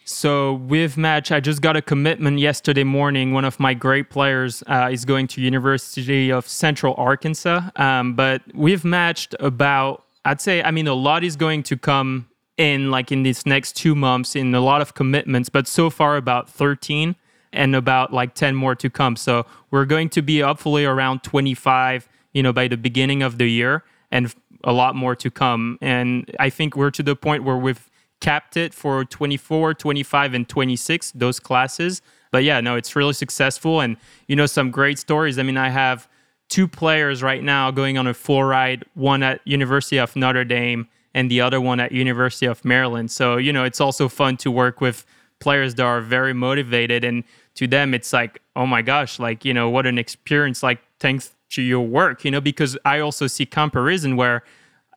[0.06, 3.34] So with match, I just got a commitment yesterday morning.
[3.34, 7.69] One of my great players uh, is going to University of Central Arkansas.
[7.78, 12.28] Um, but we've matched about, I'd say, I mean, a lot is going to come
[12.58, 15.47] in like in these next two months in a lot of commitments.
[15.47, 17.15] But so far, about 13
[17.54, 19.16] and about like 10 more to come.
[19.16, 23.50] So we're going to be hopefully around 25, you know, by the beginning of the
[23.50, 25.78] year and a lot more to come.
[25.82, 27.89] And I think we're to the point where we've
[28.22, 32.02] capped it for 24, 25, and 26, those classes.
[32.32, 33.82] But yeah, no, it's really successful.
[33.82, 35.38] And, you know, some great stories.
[35.38, 36.08] I mean, I have
[36.50, 40.88] two players right now going on a full ride, one at University of Notre Dame
[41.13, 43.12] and the other one at University of Maryland.
[43.12, 45.06] So, you know, it's also fun to work with
[45.39, 47.24] players that are very motivated and
[47.56, 51.32] to them it's like, oh my gosh, like, you know, what an experience like thanks
[51.52, 54.44] to your work, you know, because I also see comparison where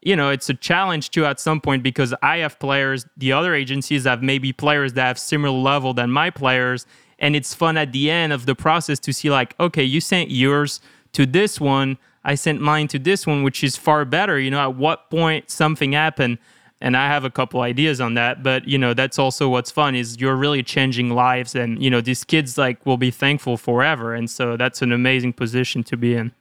[0.07, 3.57] you know, it's a challenge too at some point because I have players, the other
[3.57, 6.87] agencies have maybe players that have similar level than my players.
[7.19, 10.31] And it's fun at the end of the process to see, like, okay, you sent
[10.31, 10.81] yours
[11.14, 14.38] to this one, I sent mine to this one, which is far better.
[14.38, 16.38] You know, at what point something happened.
[16.81, 19.95] And I have a couple ideas on that, but you know, that's also what's fun
[19.95, 24.15] is you're really changing lives and you know, these kids like will be thankful forever.
[24.15, 26.33] And so that's an amazing position to be in.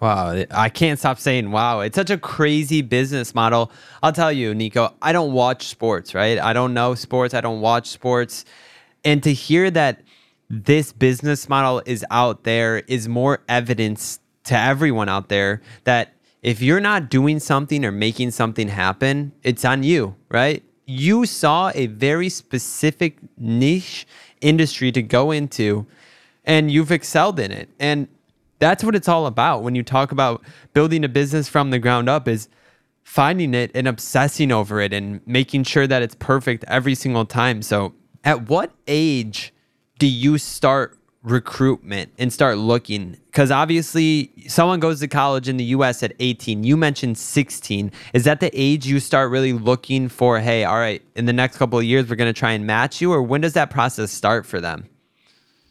[0.00, 1.80] Wow, I can't stop saying wow.
[1.80, 3.70] It's such a crazy business model.
[4.02, 6.38] I'll tell you, Nico, I don't watch sports, right?
[6.38, 8.44] I don't know sports, I don't watch sports.
[9.04, 10.02] And to hear that
[10.48, 16.62] this business model is out there is more evidence to everyone out there that if
[16.62, 20.62] you're not doing something or making something happen, it's on you, right?
[20.86, 24.06] You saw a very specific niche
[24.40, 25.86] industry to go into
[26.44, 27.68] and you've excelled in it.
[27.78, 28.08] And
[28.58, 32.08] that's what it's all about when you talk about building a business from the ground
[32.08, 32.48] up is
[33.02, 37.62] finding it and obsessing over it and making sure that it's perfect every single time.
[37.62, 39.52] So, at what age
[39.98, 43.16] do you start recruitment and start looking?
[43.26, 46.64] Because obviously, someone goes to college in the US at 18.
[46.64, 47.92] You mentioned 16.
[48.12, 51.56] Is that the age you start really looking for, hey, all right, in the next
[51.56, 53.12] couple of years, we're going to try and match you?
[53.12, 54.88] Or when does that process start for them?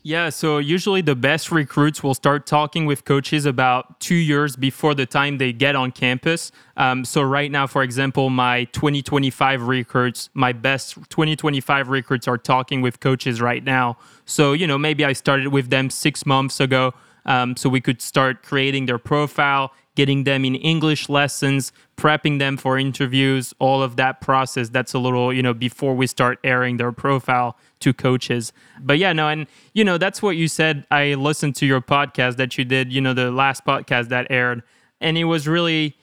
[0.09, 4.95] Yeah, so usually the best recruits will start talking with coaches about two years before
[4.95, 6.51] the time they get on campus.
[6.77, 12.81] Um, so, right now, for example, my 2025 recruits, my best 2025 recruits are talking
[12.81, 13.99] with coaches right now.
[14.25, 16.95] So, you know, maybe I started with them six months ago.
[17.27, 22.55] Um, so we could start creating their profile, getting them in English lessons, prepping them
[22.55, 24.69] for interviews, all of that process.
[24.69, 28.53] That's a little, you know, before we start airing their profile to coaches.
[28.79, 30.87] But yeah, no, and you know, that's what you said.
[30.89, 34.63] I listened to your podcast that you did, you know, the last podcast that aired,
[35.01, 35.97] and it was really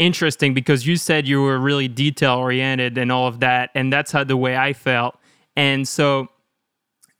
[0.00, 4.10] interesting because you said you were really detail oriented and all of that, and that's
[4.10, 5.16] how the way I felt.
[5.54, 6.26] And so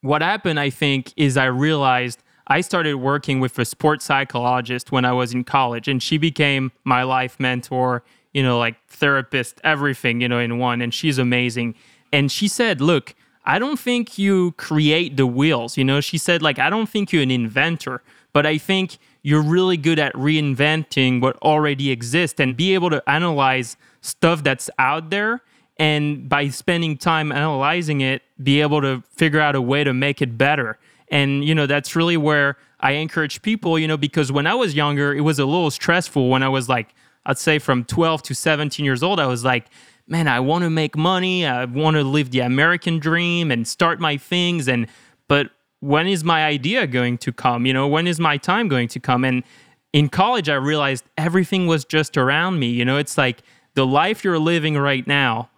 [0.01, 5.05] what happened, I think, is I realized I started working with a sports psychologist when
[5.05, 10.21] I was in college, and she became my life mentor, you know, like therapist, everything,
[10.21, 10.81] you know, in one.
[10.81, 11.75] And she's amazing.
[12.13, 13.15] And she said, Look,
[13.49, 15.79] I don't think you create the wheels.
[15.79, 18.03] You know, she said, like, I don't think you're an inventor,
[18.35, 23.03] but I think you're really good at reinventing what already exists and be able to
[23.09, 25.41] analyze stuff that's out there.
[25.79, 30.21] And by spending time analyzing it, be able to figure out a way to make
[30.21, 30.79] it better.
[31.11, 34.75] And, you know, that's really where I encourage people, you know, because when I was
[34.75, 36.95] younger, it was a little stressful when I was like,
[37.27, 39.67] I'd say from 12 to 17 years old, I was like,
[40.07, 41.47] man, I want to make money.
[41.47, 44.69] I want to live the American dream and start my things.
[44.69, 44.87] And,
[45.29, 47.67] but when is my idea going to come?
[47.67, 49.25] You know, when is my time going to come?
[49.25, 49.45] And
[49.93, 52.69] in college, I realized everything was just around me.
[52.69, 53.43] You know, it's like
[53.75, 55.51] the life you're living right now.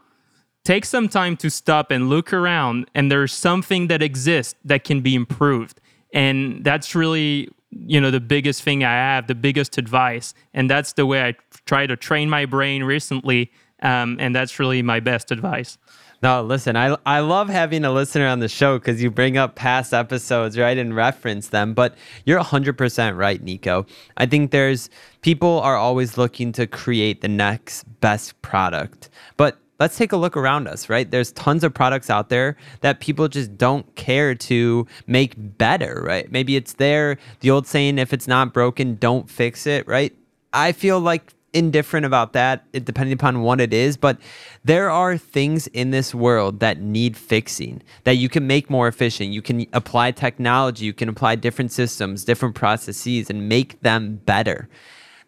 [0.71, 5.01] Take some time to stop and look around, and there's something that exists that can
[5.01, 5.81] be improved.
[6.15, 10.95] And that's really you know the biggest thing i have the biggest advice and that's
[10.95, 11.33] the way i
[11.67, 13.49] try to train my brain recently
[13.83, 15.79] um, and that's really my best advice.
[16.23, 19.55] No, listen, I, I love having a listener on the show because you bring up
[19.55, 21.73] past episodes, right, and reference them.
[21.73, 21.95] But
[22.27, 23.87] you're 100% right, Nico.
[24.19, 24.91] I think there's
[25.23, 29.09] people are always looking to create the next best product.
[29.39, 31.11] But let's take a look around us, right?
[31.11, 36.31] There's tons of products out there that people just don't care to make better, right?
[36.31, 40.15] Maybe it's there, the old saying, if it's not broken, don't fix it, right?
[40.53, 43.97] I feel like indifferent about that, depending upon what it is.
[43.97, 44.19] But
[44.65, 49.33] there are things in this world that need fixing that you can make more efficient.
[49.33, 54.69] You can apply technology, you can apply different systems, different processes, and make them better.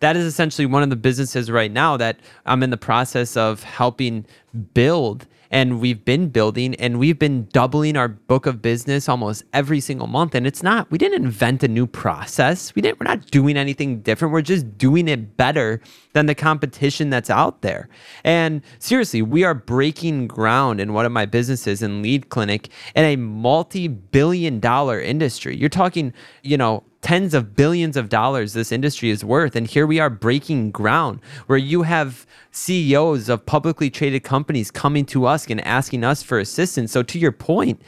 [0.03, 3.63] That is essentially one of the businesses right now that I'm in the process of
[3.63, 4.27] helping
[4.75, 5.29] build.
[5.53, 10.09] And we've been building and we've been doubling our book of business almost every single
[10.09, 10.35] month.
[10.35, 12.75] And it's not we didn't invent a new process.
[12.75, 14.33] We didn't we're not doing anything different.
[14.33, 15.81] We're just doing it better
[16.15, 17.89] than the competition that's out there.
[18.25, 23.05] And seriously we are breaking ground in one of my businesses in lead clinic in
[23.05, 25.57] a multi-billion dollar industry.
[25.57, 26.13] You're talking
[26.43, 29.55] you know tens of billions of dollars this industry is worth.
[29.55, 35.05] And here we are breaking ground where you have CEOs of publicly traded companies coming
[35.07, 36.93] to us and asking us for assistance.
[36.93, 37.83] So, to your point,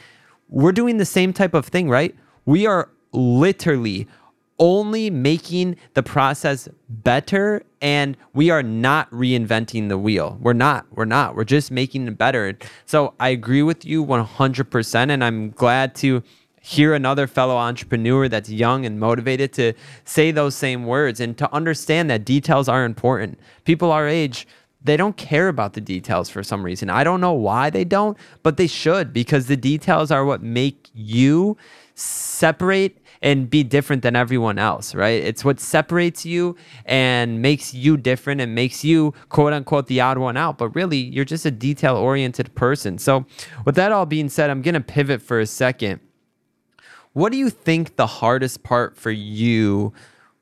[0.49, 2.13] we're doing the same type of thing, right?
[2.45, 4.07] We are literally
[4.59, 10.37] only making the process better and we are not reinventing the wheel.
[10.41, 10.85] We're not.
[10.91, 11.35] We're not.
[11.35, 12.57] We're just making it better.
[12.85, 16.23] So I agree with you 100% and I'm glad to
[16.65, 19.71] hear another fellow entrepreneur that's young and motivated to
[20.03, 23.39] say those same words and to understand that details are important.
[23.65, 24.47] People our age,
[24.83, 26.89] they don't care about the details for some reason.
[26.89, 30.89] I don't know why they don't, but they should because the details are what make
[30.95, 31.55] you
[31.93, 35.23] separate and be different than everyone else, right?
[35.23, 40.17] It's what separates you and makes you different and makes you quote unquote the odd
[40.17, 40.57] one out.
[40.57, 42.97] But really, you're just a detail oriented person.
[42.97, 43.25] So,
[43.65, 46.01] with that all being said, I'm going to pivot for a second
[47.15, 49.93] what do you think the hardest part for you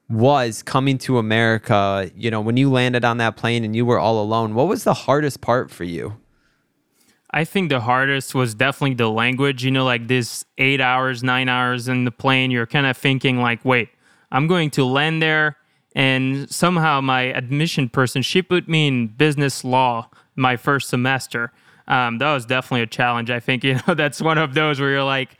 [0.09, 2.09] was coming to America?
[2.17, 4.83] You know, when you landed on that plane and you were all alone, what was
[4.83, 6.17] the hardest part for you?
[7.29, 9.63] I think the hardest was definitely the language.
[9.63, 13.39] You know, like this eight hours, nine hours in the plane, you're kind of thinking,
[13.39, 13.89] like, wait,
[14.31, 15.57] I'm going to land there.
[15.95, 21.51] And somehow my admission person, she put me in business law my first semester.
[21.87, 23.29] Um, that was definitely a challenge.
[23.29, 25.37] I think, you know, that's one of those where you're like,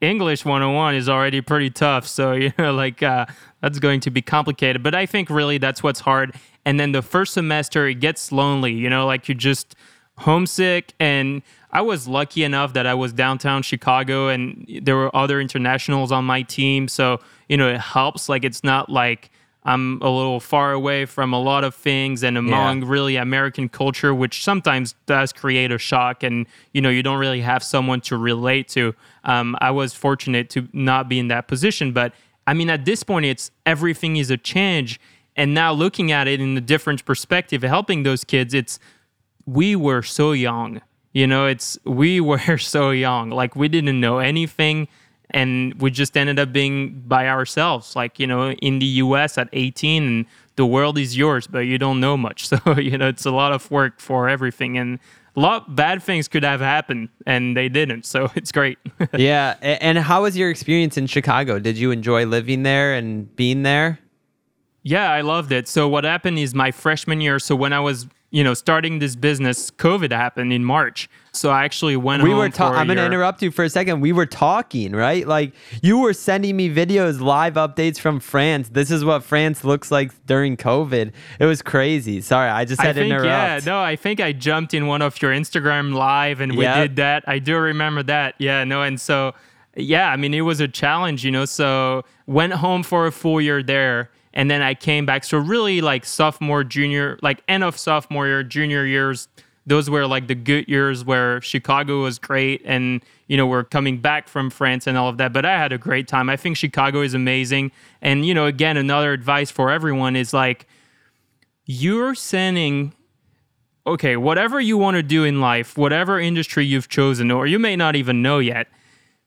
[0.00, 2.06] English 101 is already pretty tough.
[2.06, 3.26] So, you know, like uh,
[3.60, 4.82] that's going to be complicated.
[4.82, 6.34] But I think really that's what's hard.
[6.64, 9.74] And then the first semester, it gets lonely, you know, like you're just
[10.18, 10.92] homesick.
[11.00, 16.12] And I was lucky enough that I was downtown Chicago and there were other internationals
[16.12, 16.88] on my team.
[16.88, 18.28] So, you know, it helps.
[18.28, 19.30] Like it's not like,
[19.68, 22.88] I'm a little far away from a lot of things and among yeah.
[22.88, 26.22] really American culture, which sometimes does create a shock.
[26.22, 28.94] And, you know, you don't really have someone to relate to.
[29.24, 31.92] Um, I was fortunate to not be in that position.
[31.92, 32.14] But
[32.46, 34.98] I mean, at this point, it's everything is a change.
[35.36, 38.78] And now looking at it in a different perspective, helping those kids, it's
[39.44, 40.80] we were so young.
[41.12, 43.28] You know, it's we were so young.
[43.28, 44.88] Like we didn't know anything
[45.30, 49.48] and we just ended up being by ourselves like you know in the us at
[49.52, 52.48] 18 and the world is yours but you don't know much.
[52.48, 54.98] So you know it's a lot of work for everything and
[55.36, 58.04] a lot bad things could have happened and they didn't.
[58.06, 58.78] So it's great.
[59.16, 61.58] Yeah and how was your experience in chicago?
[61.58, 63.98] Did you enjoy living there and being there?
[64.82, 65.68] Yeah i loved it.
[65.68, 69.16] So what happened is my freshman year so when i was you know, starting this
[69.16, 71.08] business, COVID happened in March.
[71.32, 74.00] So I actually went we were ta- I'm going to interrupt you for a second.
[74.00, 75.26] We were talking, right?
[75.26, 78.70] Like you were sending me videos, live updates from France.
[78.70, 81.12] This is what France looks like during COVID.
[81.38, 82.20] It was crazy.
[82.20, 83.64] Sorry, I just had I think, to interrupt.
[83.64, 86.76] Yeah, no, I think I jumped in one of your Instagram live and we yep.
[86.76, 87.24] did that.
[87.26, 88.34] I do remember that.
[88.38, 89.34] Yeah, no, and so
[89.76, 91.44] yeah, I mean it was a challenge, you know.
[91.44, 95.24] So went home for a full year there and then I came back.
[95.24, 99.28] So really like sophomore, junior, like end of sophomore year, junior years,
[99.66, 103.98] those were like the good years where Chicago was great and you know we're coming
[104.00, 105.32] back from France and all of that.
[105.32, 106.30] But I had a great time.
[106.30, 107.70] I think Chicago is amazing.
[108.00, 110.66] And you know, again, another advice for everyone is like
[111.66, 112.94] you're sending
[113.86, 117.74] okay, whatever you want to do in life, whatever industry you've chosen, or you may
[117.74, 118.66] not even know yet,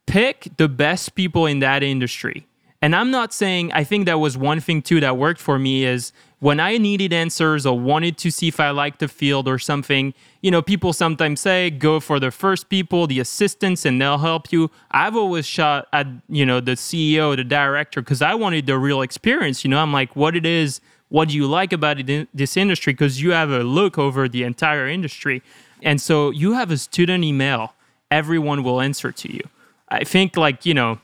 [0.06, 2.46] pick the best people in that industry
[2.82, 5.86] and I'm not saying, I think that was one thing too that worked for me
[5.86, 9.60] is when I needed answers or wanted to see if I liked the field or
[9.60, 14.18] something, you know, people sometimes say go for the first people, the assistants, and they'll
[14.18, 14.72] help you.
[14.90, 19.04] I've always shot at, you know, the CEO, the director, because I wanted the real
[19.04, 19.64] experience.
[19.64, 22.58] You know, I'm like, what it is, what do you like about it in this
[22.58, 22.94] industry?
[22.94, 25.44] Because you have a look over the entire industry.
[25.84, 27.76] And so you have a student email,
[28.10, 29.44] everyone will answer to you.
[29.90, 31.00] I think, like, you know,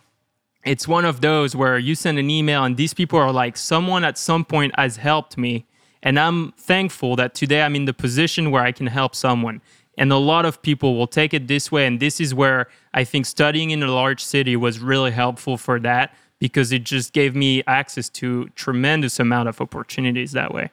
[0.68, 4.04] it's one of those where you send an email and these people are like, someone
[4.04, 5.66] at some point has helped me.
[6.04, 9.62] And I'm thankful that today I'm in the position where I can help someone.
[9.98, 11.88] And a lot of people will take it this way.
[11.88, 15.80] And this is where I think studying in a large city was really helpful for
[15.80, 20.70] that because it just gave me access to tremendous amount of opportunities that way.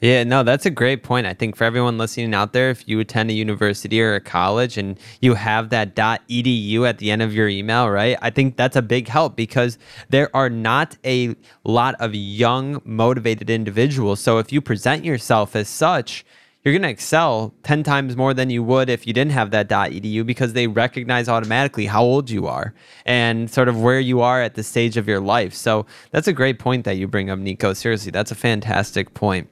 [0.00, 1.26] Yeah, no, that's a great point.
[1.26, 4.78] I think for everyone listening out there, if you attend a university or a college
[4.78, 8.16] and you have that .edu at the end of your email, right?
[8.22, 9.76] I think that's a big help because
[10.08, 11.34] there are not a
[11.64, 14.20] lot of young, motivated individuals.
[14.20, 16.24] So if you present yourself as such,
[16.62, 19.68] you're going to excel 10 times more than you would if you didn't have that
[19.68, 22.72] .edu because they recognize automatically how old you are
[23.04, 25.54] and sort of where you are at the stage of your life.
[25.54, 27.72] So that's a great point that you bring up, Nico.
[27.72, 29.48] Seriously, that's a fantastic point.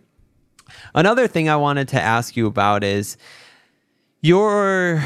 [0.95, 3.17] Another thing I wanted to ask you about is
[4.21, 5.05] your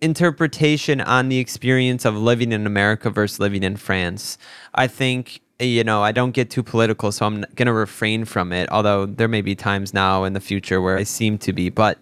[0.00, 4.38] interpretation on the experience of living in America versus living in France.
[4.74, 8.52] I think you know, I don't get too political, so I'm going to refrain from
[8.52, 11.70] it, although there may be times now in the future where I seem to be.
[11.70, 11.98] But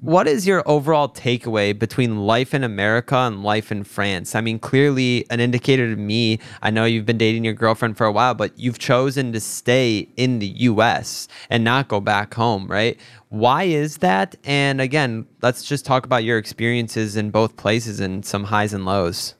[0.00, 4.34] what is your overall takeaway between life in America and life in France?
[4.34, 8.06] I mean, clearly an indicator to me, I know you've been dating your girlfriend for
[8.06, 12.66] a while, but you've chosen to stay in the US and not go back home,
[12.66, 12.98] right?
[13.28, 14.36] Why is that?
[14.44, 18.86] And again, let's just talk about your experiences in both places and some highs and
[18.86, 19.34] lows.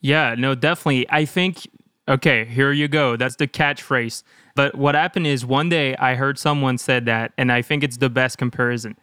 [0.00, 1.06] Yeah, no, definitely.
[1.10, 1.66] I think,
[2.08, 3.16] okay, here you go.
[3.16, 4.22] That's the catchphrase.
[4.54, 7.96] But what happened is one day I heard someone said that, and I think it's
[7.96, 8.96] the best comparison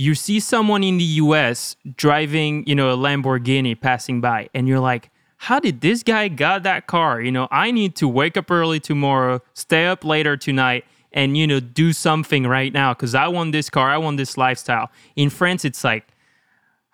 [0.00, 4.80] you see someone in the US driving, you know, a Lamborghini passing by, and you're
[4.80, 7.20] like, how did this guy got that car?
[7.20, 11.46] You know, I need to wake up early tomorrow, stay up later tonight, and you
[11.46, 14.90] know, do something right now because I want this car, I want this lifestyle.
[15.16, 16.06] In France, it's like,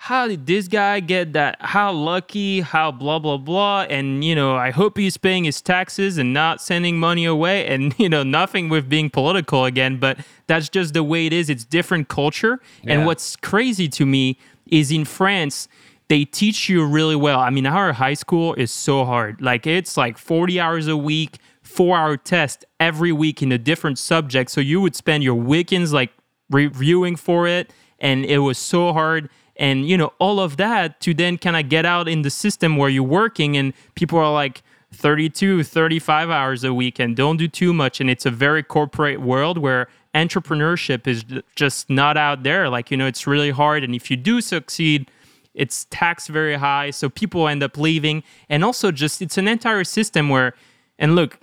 [0.07, 1.57] how did this guy get that?
[1.59, 3.87] How lucky, how blah, blah, blah.
[3.91, 7.67] And, you know, I hope he's paying his taxes and not sending money away.
[7.67, 11.51] And, you know, nothing with being political again, but that's just the way it is.
[11.51, 12.61] It's different culture.
[12.85, 12.93] Yeah.
[12.93, 14.39] And what's crazy to me
[14.69, 15.67] is in France,
[16.07, 17.41] they teach you really well.
[17.41, 19.43] I mean, our high school is so hard.
[19.43, 23.99] Like, it's like 40 hours a week, four hour test every week in a different
[23.99, 24.53] subject.
[24.53, 26.13] So you would spend your weekends like
[26.49, 27.73] reviewing for it.
[27.99, 31.69] And it was so hard and you know all of that to then kind of
[31.69, 36.65] get out in the system where you're working and people are like 32 35 hours
[36.65, 38.01] a week and don't do too much.
[38.01, 42.69] And it's a very corporate world where entrepreneurship is just not out there.
[42.69, 43.85] Like you know it's really hard.
[43.85, 45.11] And if you do succeed
[45.55, 46.91] it's taxed very high.
[46.91, 48.23] So people end up leaving.
[48.49, 50.55] And also just it's an entire system where
[50.99, 51.41] and look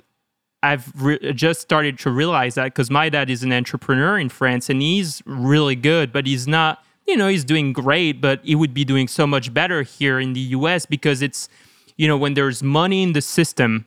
[0.64, 4.70] I've re- just started to realize that because my dad is an entrepreneur in France
[4.70, 8.74] and he's really good, but he's not you know, he's doing great, but he would
[8.74, 11.49] be doing so much better here in the US because it's,
[11.97, 13.86] you know, when there's money in the system,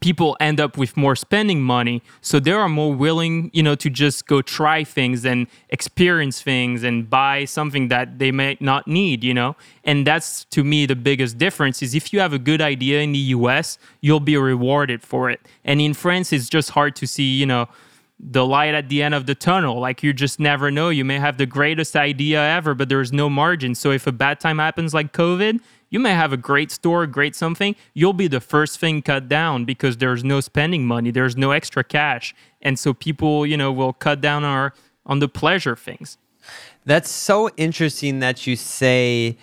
[0.00, 2.02] people end up with more spending money.
[2.20, 6.82] So they are more willing, you know, to just go try things and experience things
[6.82, 9.56] and buy something that they may not need, you know?
[9.84, 13.12] And that's to me the biggest difference is if you have a good idea in
[13.12, 15.40] the US, you'll be rewarded for it.
[15.64, 17.68] And in France, it's just hard to see, you know,
[18.20, 19.78] the light at the end of the tunnel.
[19.78, 20.88] Like you just never know.
[20.88, 23.74] You may have the greatest idea ever, but there's no margin.
[23.74, 25.60] So if a bad time happens like COVID,
[25.90, 27.74] you may have a great store, great something.
[27.94, 31.82] You'll be the first thing cut down because there's no spending money, there's no extra
[31.82, 34.74] cash, and so people, you know, will cut down our
[35.06, 36.18] on the pleasure things.
[36.84, 39.38] That's so interesting that you say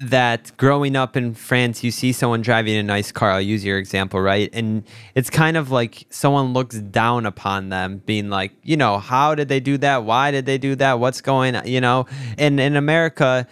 [0.00, 3.32] that growing up in France, you see someone driving a nice car.
[3.32, 4.48] I'll use your example, right?
[4.54, 4.82] And
[5.14, 9.48] it's kind of like someone looks down upon them, being like, you know, how did
[9.48, 10.04] they do that?
[10.04, 11.00] Why did they do that?
[11.00, 11.68] What's going on?
[11.68, 12.06] You know,
[12.38, 13.46] and in America,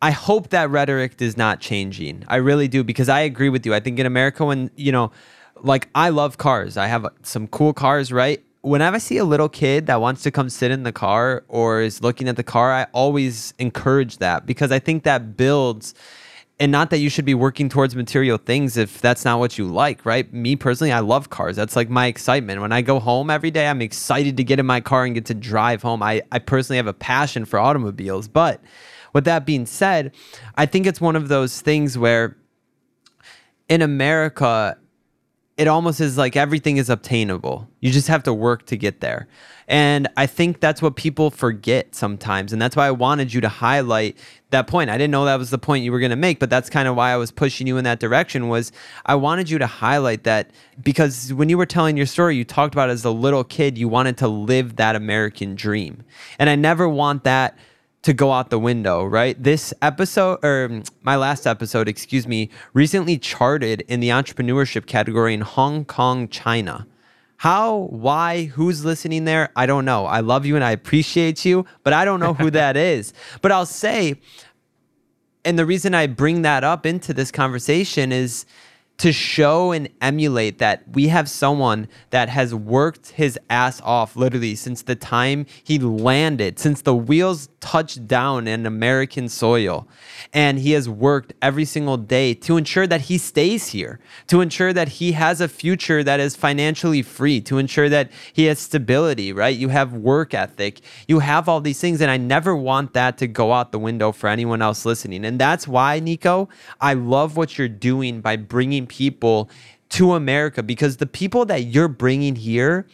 [0.00, 2.24] I hope that rhetoric is not changing.
[2.28, 3.74] I really do, because I agree with you.
[3.74, 5.10] I think in America, when, you know,
[5.62, 8.42] like I love cars, I have some cool cars, right?
[8.62, 11.80] Whenever I see a little kid that wants to come sit in the car or
[11.80, 15.94] is looking at the car, I always encourage that because I think that builds
[16.60, 19.66] and not that you should be working towards material things if that's not what you
[19.66, 20.32] like, right?
[20.32, 21.56] Me personally, I love cars.
[21.56, 22.60] That's like my excitement.
[22.60, 25.24] When I go home every day, I'm excited to get in my car and get
[25.26, 26.04] to drive home.
[26.04, 28.28] I, I personally have a passion for automobiles.
[28.28, 28.60] But
[29.12, 30.14] with that being said,
[30.54, 32.36] I think it's one of those things where
[33.68, 34.78] in America,
[35.56, 37.68] it almost is like everything is obtainable.
[37.80, 39.28] You just have to work to get there.
[39.68, 42.52] And I think that's what people forget sometimes.
[42.52, 44.16] And that's why I wanted you to highlight
[44.50, 44.88] that point.
[44.88, 46.88] I didn't know that was the point you were going to make, but that's kind
[46.88, 48.72] of why I was pushing you in that direction was
[49.04, 50.50] I wanted you to highlight that
[50.82, 53.88] because when you were telling your story, you talked about as a little kid, you
[53.88, 56.02] wanted to live that American dream.
[56.38, 57.58] And I never want that
[58.02, 59.40] to go out the window, right?
[59.40, 65.34] This episode, or mm, my last episode, excuse me, recently charted in the entrepreneurship category
[65.34, 66.86] in Hong Kong, China.
[67.36, 69.50] How, why, who's listening there?
[69.56, 70.06] I don't know.
[70.06, 73.12] I love you and I appreciate you, but I don't know who that is.
[73.40, 74.20] But I'll say,
[75.44, 78.46] and the reason I bring that up into this conversation is
[79.02, 84.54] to show and emulate that we have someone that has worked his ass off literally
[84.54, 89.88] since the time he landed, since the wheels touched down in American soil.
[90.32, 93.98] And he has worked every single day to ensure that he stays here,
[94.28, 98.44] to ensure that he has a future that is financially free, to ensure that he
[98.44, 99.56] has stability, right?
[99.56, 102.00] You have work ethic, you have all these things.
[102.00, 105.24] And I never want that to go out the window for anyone else listening.
[105.24, 106.48] And that's why, Nico,
[106.80, 109.48] I love what you're doing by bringing people
[109.88, 112.86] to America because the people that you're bringing here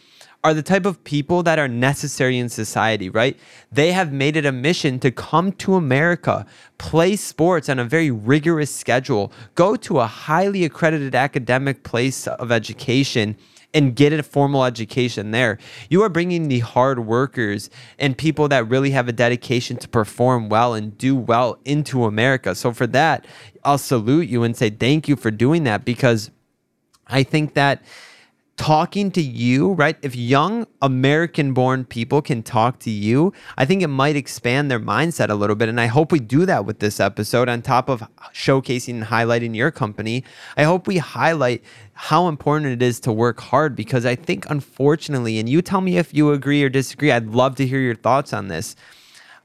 [0.43, 3.37] are the type of people that are necessary in society, right?
[3.71, 6.45] They have made it a mission to come to America,
[6.77, 12.51] play sports on a very rigorous schedule, go to a highly accredited academic place of
[12.53, 13.35] education
[13.73, 15.57] and get a formal education there.
[15.89, 20.49] You are bringing the hard workers and people that really have a dedication to perform
[20.49, 22.55] well and do well into America.
[22.55, 23.25] So for that,
[23.63, 26.31] I'll salute you and say thank you for doing that because
[27.07, 27.83] I think that
[28.59, 29.95] talking to you, right?
[30.01, 34.81] If young American born people can talk to you, I think it might expand their
[34.81, 35.69] mindset a little bit.
[35.69, 38.03] And I hope we do that with this episode on top of
[38.33, 40.25] showcasing and highlighting your company.
[40.57, 45.39] I hope we highlight how important it is to work hard because I think, unfortunately,
[45.39, 48.33] and you tell me if you agree or disagree, I'd love to hear your thoughts
[48.33, 48.75] on this.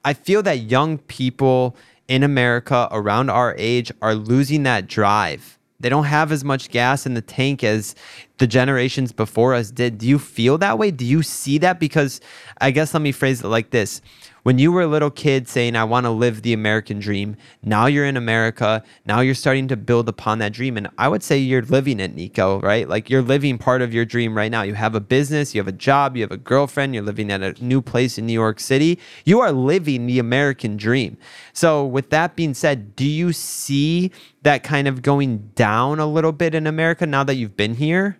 [0.04, 1.76] I feel that young people
[2.08, 7.04] in America around our age are losing that drive they don't have as much gas
[7.06, 7.94] in the tank as
[8.38, 9.98] the generations before us did.
[9.98, 10.90] Do you feel that way?
[10.90, 11.80] Do you see that?
[11.80, 12.20] Because
[12.60, 14.00] I guess let me phrase it like this
[14.44, 17.86] when you were a little kid saying, I want to live the American dream, now
[17.86, 18.84] you're in America.
[19.06, 20.76] Now you're starting to build upon that dream.
[20.76, 22.86] And I would say you're living it, Nico, right?
[22.86, 24.62] Like you're living part of your dream right now.
[24.62, 27.42] You have a business, you have a job, you have a girlfriend, you're living at
[27.42, 28.98] a new place in New York City.
[29.24, 31.16] You are living the American dream.
[31.54, 36.32] So, with that being said, do you see that kind of going down a little
[36.32, 38.18] bit in America now that you've been here?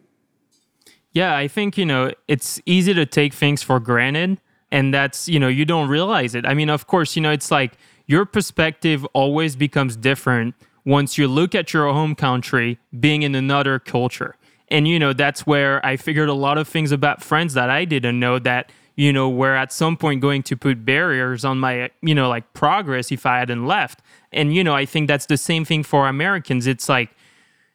[1.13, 4.41] Yeah, I think, you know, it's easy to take things for granted
[4.75, 6.45] and that's you know you don't realize it.
[6.45, 11.29] I mean of course you know it's like your perspective always becomes different once you
[11.29, 14.35] look at your home country being in another culture.
[14.69, 17.85] And you know that's where i figured a lot of things about France that i
[17.85, 21.91] didn't know that you know were at some point going to put barriers on my
[22.03, 24.03] you know like progress if i hadn't left.
[24.33, 26.67] And you know i think that's the same thing for americans.
[26.67, 27.11] It's like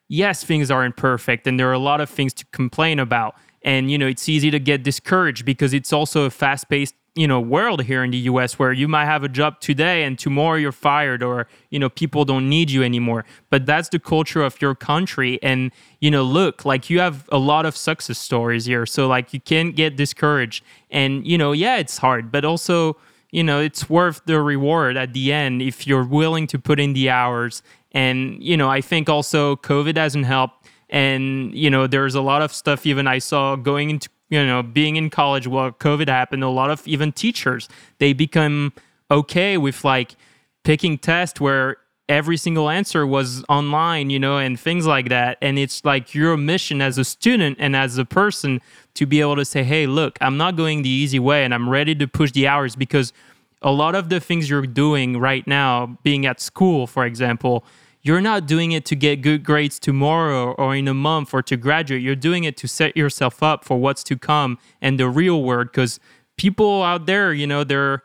[0.10, 3.92] yes things aren't perfect and there are a lot of things to complain about and
[3.92, 7.84] you know it's easy to get discouraged because it's also a fast-paced you know world
[7.84, 11.22] here in the US where you might have a job today and tomorrow you're fired
[11.24, 13.26] or you know people don't need you anymore.
[13.50, 15.40] But that's the culture of your country.
[15.42, 18.86] And you know look like you have a lot of success stories here.
[18.86, 20.64] So like you can't get discouraged.
[20.92, 22.96] And you know yeah it's hard but also
[23.32, 26.94] you know it's worth the reward at the end if you're willing to put in
[26.94, 27.64] the hours.
[27.92, 30.60] And you know I think also covid hasn't helped
[30.90, 34.62] and you know there's a lot of stuff even i saw going into you know
[34.64, 37.68] being in college while covid happened a lot of even teachers
[38.00, 38.74] they become
[39.12, 40.16] okay with like
[40.64, 41.78] picking tests where
[42.10, 45.38] every single answer was online you know and things like that.
[45.42, 48.60] And it's like your mission as a student and as a person
[48.96, 51.70] to be able to say hey look i'm not going the easy way and i'm
[51.70, 53.14] ready to push the hours because
[53.62, 57.64] a lot of the things you're doing right now being at school for example
[58.10, 61.56] you're not doing it to get good grades tomorrow or in a month or to
[61.56, 62.02] graduate.
[62.02, 65.68] You're doing it to set yourself up for what's to come and the real world
[65.68, 66.00] because
[66.36, 68.02] people out there, you know, they're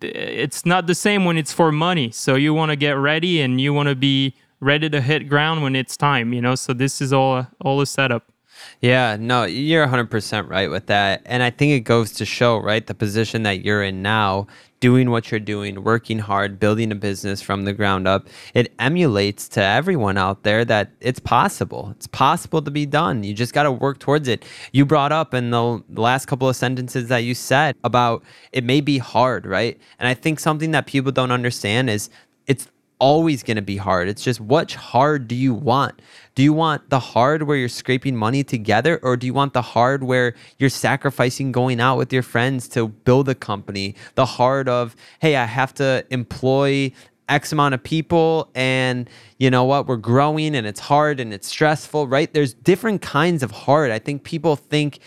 [0.00, 2.12] it's not the same when it's for money.
[2.12, 5.64] So you want to get ready and you want to be ready to hit ground
[5.64, 6.54] when it's time, you know?
[6.54, 8.31] So this is all all a setup.
[8.80, 11.22] Yeah, no, you're 100% right with that.
[11.24, 14.46] And I think it goes to show, right, the position that you're in now
[14.80, 19.46] doing what you're doing, working hard, building a business from the ground up, it emulates
[19.46, 21.92] to everyone out there that it's possible.
[21.94, 23.22] It's possible to be done.
[23.22, 24.44] You just got to work towards it.
[24.72, 28.80] You brought up in the last couple of sentences that you said about it may
[28.80, 29.78] be hard, right?
[30.00, 32.10] And I think something that people don't understand is
[32.48, 32.68] it's
[33.02, 34.08] always going to be hard.
[34.08, 36.00] It's just which hard do you want?
[36.36, 39.60] Do you want the hard where you're scraping money together, or do you want the
[39.60, 43.96] hard where you're sacrificing going out with your friends to build a company?
[44.14, 46.92] The hard of, hey, I have to employ
[47.28, 49.88] X amount of people, and you know what?
[49.88, 52.32] We're growing and it's hard and it's stressful, right?
[52.32, 53.90] There's different kinds of hard.
[53.90, 55.00] I think people think,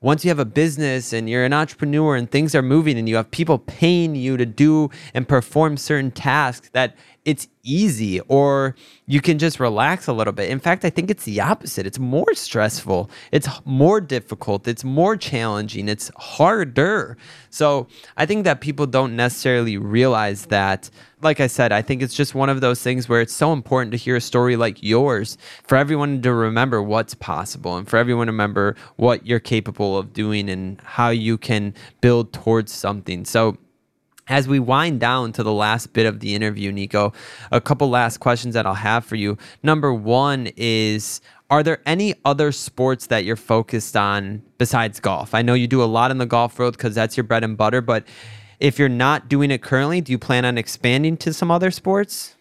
[0.00, 3.16] once you have a business and you're an entrepreneur and things are moving and you
[3.16, 6.94] have people paying you to do and perform certain tasks that
[7.28, 8.74] it's easy or
[9.04, 10.48] you can just relax a little bit.
[10.48, 11.86] In fact, I think it's the opposite.
[11.86, 17.18] It's more stressful, it's more difficult, it's more challenging, it's harder.
[17.50, 20.88] So I think that people don't necessarily realize that.
[21.20, 23.90] Like I said, I think it's just one of those things where it's so important
[23.90, 28.28] to hear a story like yours for everyone to remember what's possible and for everyone
[28.28, 33.26] to remember what you're capable of doing and how you can build towards something.
[33.26, 33.58] So,
[34.28, 37.12] as we wind down to the last bit of the interview, Nico,
[37.50, 39.38] a couple last questions that I'll have for you.
[39.62, 41.20] Number one is
[41.50, 45.34] Are there any other sports that you're focused on besides golf?
[45.34, 47.56] I know you do a lot in the golf world because that's your bread and
[47.56, 48.04] butter, but
[48.60, 52.34] if you're not doing it currently, do you plan on expanding to some other sports?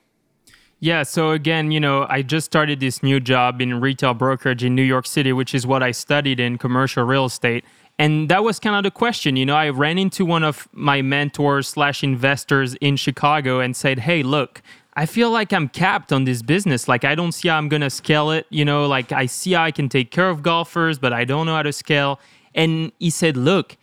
[0.80, 4.76] Yeah, so again, you know, I just started this new job in retail brokerage in
[4.76, 7.66] New York City, which is what I studied in commercial real estate
[8.00, 11.02] and that was kind of the question you know i ran into one of my
[11.02, 14.62] mentors slash investors in chicago and said hey look
[14.96, 16.88] i feel like i'm capped on this business.
[16.88, 19.64] Like i don't see how i'm gonna scale it you know like i see how
[19.64, 22.20] i can take care of golfers but i don't know how to scale.
[22.56, 23.78] And he said look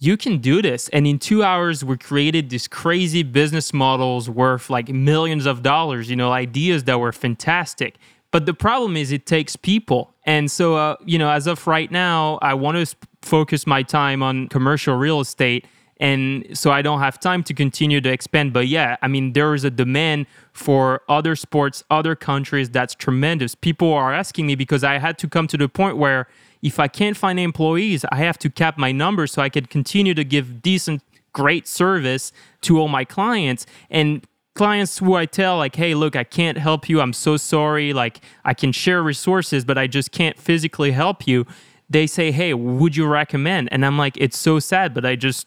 [0.00, 0.90] you can do this.
[0.90, 6.10] And in two hours we created these crazy business models worth like millions of dollars
[6.10, 7.96] you know ideas that were fantastic
[8.34, 11.90] but the problem is it takes people and so uh, you know as of right
[11.92, 15.64] now i want to sp- focus my time on commercial real estate
[15.98, 18.52] and so I don't have time to continue to expand.
[18.52, 23.54] But yeah, I mean, there is a demand for other sports, other countries that's tremendous.
[23.54, 26.26] People are asking me because I had to come to the point where
[26.62, 30.14] if I can't find employees, I have to cap my numbers so I can continue
[30.14, 32.32] to give decent, great service
[32.62, 33.66] to all my clients.
[33.88, 37.00] And clients who I tell, like, hey, look, I can't help you.
[37.00, 37.92] I'm so sorry.
[37.92, 41.46] Like, I can share resources, but I just can't physically help you
[41.88, 45.46] they say, "Hey, would you recommend?" And I'm like, "It's so sad, but I just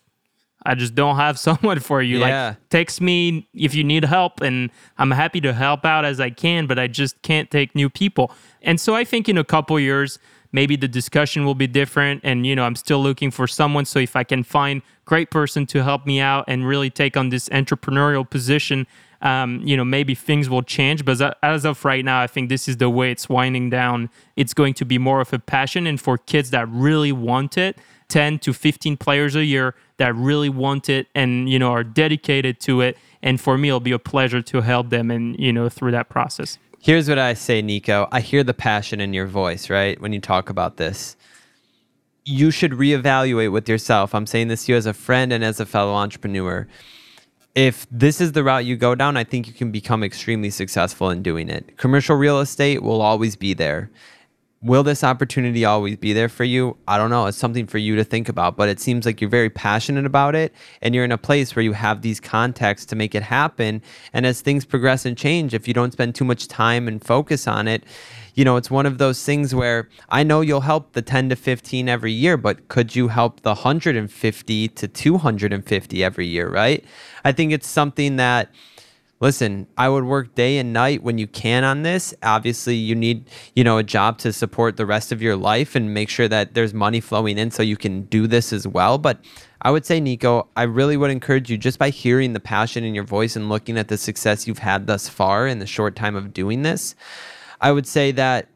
[0.65, 2.19] I just don't have someone for you.
[2.19, 2.49] Yeah.
[2.49, 6.29] Like text me if you need help and I'm happy to help out as I
[6.29, 8.31] can, but I just can't take new people."
[8.61, 10.19] And so I think in a couple years
[10.59, 13.99] maybe the discussion will be different and you know i'm still looking for someone so
[13.99, 17.47] if i can find great person to help me out and really take on this
[17.49, 18.87] entrepreneurial position
[19.21, 21.03] um, you know, maybe things will change.
[21.03, 24.09] But as of right now, I think this is the way it's winding down.
[24.35, 25.87] It's going to be more of a passion.
[25.87, 27.77] And for kids that really want it,
[28.09, 32.59] 10 to 15 players a year that really want it and, you know, are dedicated
[32.61, 32.97] to it.
[33.21, 36.09] And for me, it'll be a pleasure to help them and, you know, through that
[36.09, 36.59] process.
[36.87, 38.07] Here's what I say, Nico.
[38.13, 39.99] I hear the passion in your voice, right?
[39.99, 41.17] When you talk about this.
[42.23, 44.15] You should reevaluate with yourself.
[44.15, 46.65] I'm saying this to you as a friend and as a fellow entrepreneur
[47.57, 51.09] if this is the route you go down, I think you can become extremely successful
[51.09, 51.75] in doing it.
[51.77, 53.89] Commercial real estate will always be there.
[54.61, 56.77] Will this opportunity always be there for you?
[56.87, 57.27] I don't know.
[57.27, 60.33] It's something for you to think about, but it seems like you're very passionate about
[60.33, 60.51] it
[60.81, 63.83] and you're in a place where you have these contacts to make it happen.
[64.13, 67.47] And as things progress and change, if you don't spend too much time and focus
[67.47, 67.83] on it,
[68.33, 71.35] you know, it's one of those things where I know you'll help the 10 to
[71.35, 76.83] 15 every year, but could you help the 150 to 250 every year, right?
[77.23, 78.49] I think it's something that
[79.19, 82.13] listen, I would work day and night when you can on this.
[82.21, 85.93] Obviously, you need, you know, a job to support the rest of your life and
[85.93, 88.97] make sure that there's money flowing in so you can do this as well.
[88.97, 89.19] But
[89.61, 92.93] I would say, Nico, I really would encourage you just by hearing the passion in
[92.93, 96.15] your voice and looking at the success you've had thus far in the short time
[96.15, 96.95] of doing this.
[97.59, 98.49] I would say that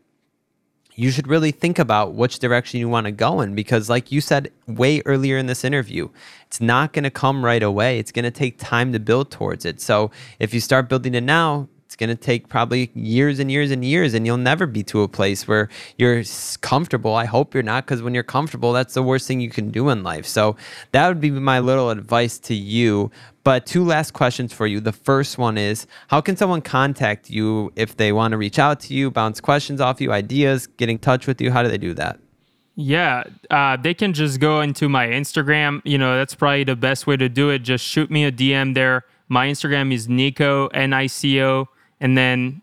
[1.02, 4.22] you should really think about which direction you want to go in because like you
[4.22, 6.08] said way earlier in this interview
[6.52, 7.98] it's not going to come right away.
[7.98, 9.80] It's going to take time to build towards it.
[9.80, 13.70] So if you start building it now it's going to take probably years and years
[13.70, 15.68] and years, and you'll never be to a place where
[15.98, 16.24] you're
[16.62, 17.16] comfortable.
[17.16, 19.90] I hope you're not, because when you're comfortable, that's the worst thing you can do
[19.90, 20.26] in life.
[20.26, 20.56] So
[20.94, 23.12] that would be my little advice to you.
[23.44, 24.80] But two last questions for you.
[24.80, 28.80] The first one is How can someone contact you if they want to reach out
[28.82, 31.52] to you, bounce questions off you, ideas, get in touch with you?
[31.52, 32.20] How do they do that?
[32.76, 35.82] Yeah, uh, they can just go into my Instagram.
[35.84, 37.60] You know, that's probably the best way to do it.
[37.60, 39.04] Just shoot me a DM there.
[39.28, 41.68] My Instagram is Nico, N I C O
[42.02, 42.62] and then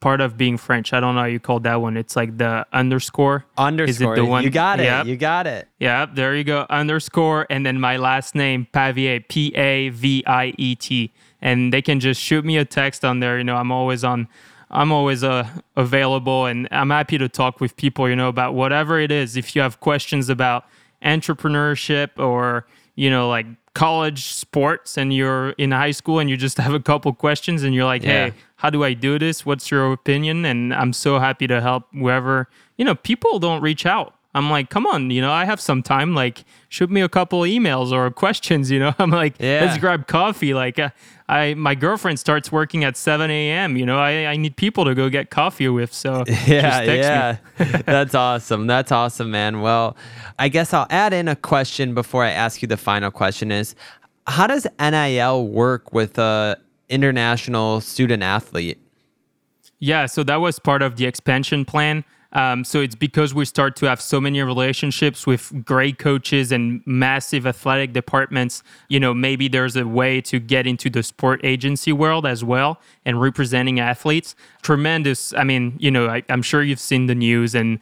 [0.00, 0.92] part of being French.
[0.92, 1.96] I don't know how you called that one.
[1.96, 3.44] It's like the underscore.
[3.56, 4.14] Underscore.
[4.14, 4.42] Is it the one?
[4.42, 4.84] You got it.
[4.84, 5.06] Yep.
[5.06, 5.68] You got it.
[5.78, 6.66] Yeah, there you go.
[6.68, 11.12] Underscore, and then my last name, Paviet, P A V I E T.
[11.42, 13.38] And they can just shoot me a text on there.
[13.38, 14.26] You know, I'm always on.
[14.72, 18.08] I'm always uh, available, and I'm happy to talk with people.
[18.08, 19.36] You know, about whatever it is.
[19.36, 20.64] If you have questions about
[21.02, 26.58] entrepreneurship or you know, like college sports and you're in high school and you just
[26.58, 28.26] have a couple questions and you're like, yeah.
[28.26, 29.46] hey, how do I do this?
[29.46, 30.44] What's your opinion?
[30.44, 32.46] And I'm so happy to help whoever,
[32.76, 34.14] you know, people don't reach out.
[34.32, 36.14] I'm like, come on, you know, I have some time.
[36.14, 38.70] Like, shoot me a couple emails or questions.
[38.74, 39.62] You know, I'm like, Yeah.
[39.64, 40.52] let's grab coffee.
[40.54, 40.90] Like, uh,
[41.28, 43.76] I my girlfriend starts working at 7 a.m.
[43.76, 45.92] You know, I, I need people to go get coffee with.
[45.92, 47.36] So Yeah, just text yeah.
[47.58, 47.82] me.
[47.86, 48.66] That's awesome.
[48.68, 49.62] That's awesome, man.
[49.62, 49.96] Well,
[50.38, 53.74] I guess I'll add in a question before I ask you the final question is
[54.26, 56.56] how does NIL work with a
[56.90, 58.78] international student athlete?
[59.78, 62.04] Yeah, so that was part of the expansion plan.
[62.32, 66.80] Um, so it's because we start to have so many relationships with great coaches and
[66.86, 68.62] massive athletic departments.
[68.88, 72.78] You know, maybe there's a way to get into the sport agency world as well
[73.04, 74.36] and representing athletes.
[74.62, 75.32] Tremendous.
[75.34, 77.80] I mean, you know, I, I'm sure you've seen the news and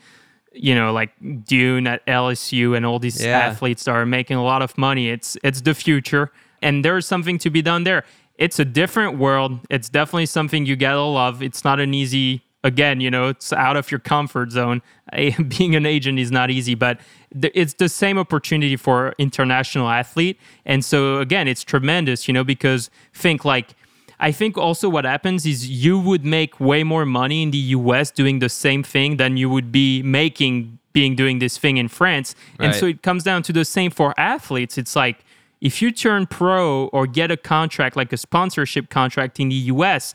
[0.54, 1.10] you know, like
[1.44, 3.38] Dunne at LSU and all these Yeah.
[3.38, 5.10] athletes are making a lot of money.
[5.10, 6.32] It's it's the future,
[6.62, 8.02] and there's something to be done there.
[8.38, 9.60] It's a different world.
[9.68, 11.42] It's definitely something you gotta love.
[11.42, 12.42] It's not an easy.
[12.64, 14.82] Again, you know, it's out of your comfort zone.
[15.48, 20.40] Being an agent is not easy, but it's the same opportunity for international athlete.
[20.66, 23.74] And so again, it's tremendous, you know, because think like
[24.20, 28.10] I think also what happens is you would make way more money in the US
[28.10, 32.34] doing the same thing than you would be making being doing this thing in France.
[32.58, 34.76] And so it comes down to the same for athletes.
[34.76, 35.24] It's like
[35.60, 40.14] if you turn pro or get a contract like a sponsorship contract in the US,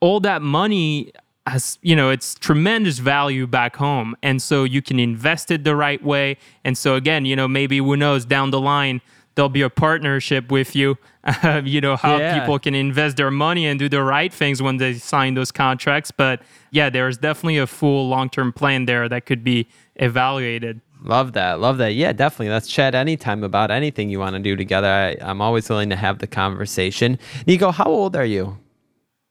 [0.00, 1.12] all that money
[1.46, 4.14] has you know it's tremendous value back home.
[4.22, 6.36] And so you can invest it the right way.
[6.64, 9.00] And so again you know maybe who knows down the line
[9.34, 10.98] there'll be a partnership with you
[11.64, 12.38] you know how Yeah.
[12.40, 16.10] people can invest their money and do the right things when they sign those contracts.
[16.10, 19.66] But yeah there's definitely a full long-term plan there that could be
[19.96, 21.60] evaluated Love that.
[21.60, 21.94] Love that.
[21.94, 22.50] Yeah, definitely.
[22.50, 24.88] Let's chat anytime about anything you want to do together.
[24.88, 27.18] I, I'm always willing to have the conversation.
[27.46, 28.58] Nico, how old are you?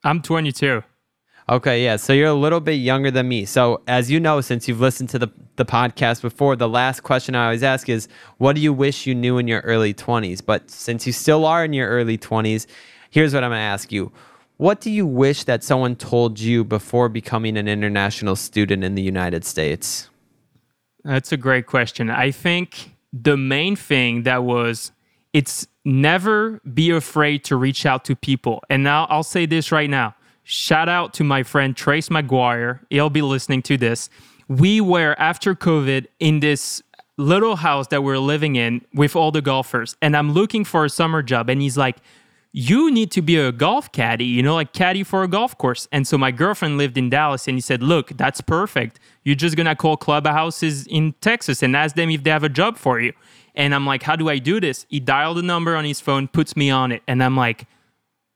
[0.04, 0.84] i'm 22
[1.50, 1.96] Okay, yeah.
[1.96, 3.46] So you're a little bit younger than me.
[3.46, 7.36] So as you know, since you've listened to the, the podcast before, the last question
[7.36, 10.46] I always ask is, what do you wish you knew in your early 20s?
[10.46, 12.68] But since you still are in your early 20s,
[13.12, 14.12] here's what I'm going to ask you.
[14.58, 19.02] What do you wish that someone told you before becoming an international student in the
[19.02, 20.10] United States?
[21.04, 22.10] That's a great question.
[22.10, 24.92] I think the main thing that was
[25.34, 28.64] it's never be afraid to reach out to people.
[28.70, 30.16] And now I'll say this right now.
[30.44, 32.80] Shout out to my friend Trace McGuire.
[32.90, 34.10] He'll be listening to this.
[34.48, 36.82] We were after COVID in this
[37.18, 40.90] little house that we're living in with all the golfers, and I'm looking for a
[40.90, 41.50] summer job.
[41.50, 41.98] And he's like,
[42.54, 45.88] you need to be a golf caddy, you know, like caddy for a golf course.
[45.92, 49.00] And so my girlfriend lived in Dallas and he said, Look, that's perfect.
[49.28, 52.78] You're just gonna call clubhouses in Texas and ask them if they have a job
[52.78, 53.12] for you.
[53.56, 54.86] And I'm like, How do I do this?
[54.88, 57.04] He dialed the number on his phone, puts me on it.
[57.10, 57.68] And I'm like,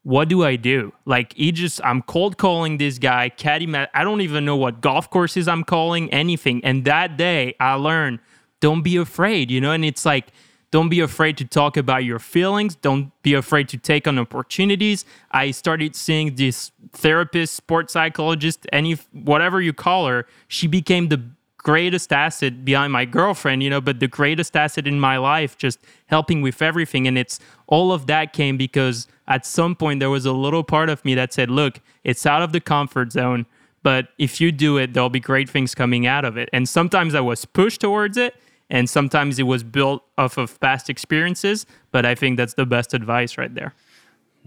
[0.04, 0.92] what do I do?
[1.06, 3.68] Like, he just, I'm cold calling this guy, caddy.
[3.68, 6.60] Ma- I don't even know what golf courses I'm calling, anything.
[6.66, 8.20] And that day, I learned,
[8.60, 9.72] don't be afraid, you know.
[9.72, 10.34] And it's like,
[10.72, 12.76] don't be afraid to talk about your feelings.
[12.76, 15.06] Don't be afraid to take on opportunities.
[15.32, 20.26] I started seeing this therapist, sports psychologist, any whatever you call her.
[20.48, 21.22] She became the
[21.58, 25.80] greatest asset behind my girlfriend, you know, but the greatest asset in my life, just
[26.08, 27.06] helping with everything.
[27.06, 30.90] And it's all of that came because at some point there was a little part
[30.90, 33.46] of me that said, look, it's out of the comfort zone.
[33.84, 36.50] But if you do it, there'll be great things coming out of it.
[36.54, 38.36] And sometimes I was pushed towards it,
[38.72, 41.68] and sometimes it was built off of past experiences.
[41.92, 43.76] But I think that's the best advice right there.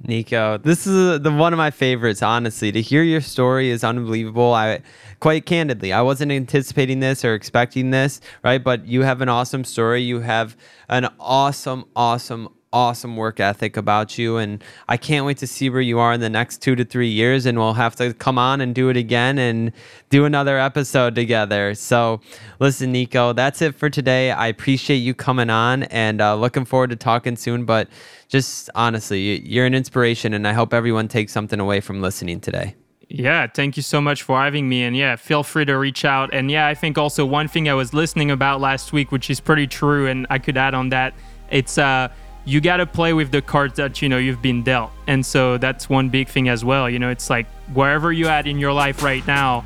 [0.02, 2.20] Nico, this is the one of my favorites.
[2.22, 4.52] Honestly, to hear your story is unbelievable.
[4.52, 4.80] I,
[5.20, 8.62] quite candidly, I wasn't anticipating this or expecting this, right?
[8.62, 10.02] But you have an awesome story.
[10.02, 10.56] You have
[10.88, 15.80] an awesome, awesome, awesome work ethic about you, and I can't wait to see where
[15.80, 17.46] you are in the next two to three years.
[17.46, 19.72] And we'll have to come on and do it again and
[20.10, 21.74] do another episode together.
[21.74, 22.20] So,
[22.60, 24.30] listen, Nico, that's it for today.
[24.32, 27.64] I appreciate you coming on, and uh, looking forward to talking soon.
[27.64, 27.88] But
[28.28, 32.40] just honestly, you- you're an inspiration, and I hope everyone takes something away from listening
[32.40, 32.74] today.
[33.08, 34.82] Yeah, thank you so much for having me.
[34.82, 36.30] And yeah, feel free to reach out.
[36.32, 39.40] And yeah, I think also one thing I was listening about last week, which is
[39.40, 41.14] pretty true, and I could add on that,
[41.50, 42.08] it's uh
[42.44, 44.90] you got to play with the cards that you know you've been dealt.
[45.06, 46.88] And so that's one big thing as well.
[46.88, 49.64] You know, it's like wherever you're at in your life right now,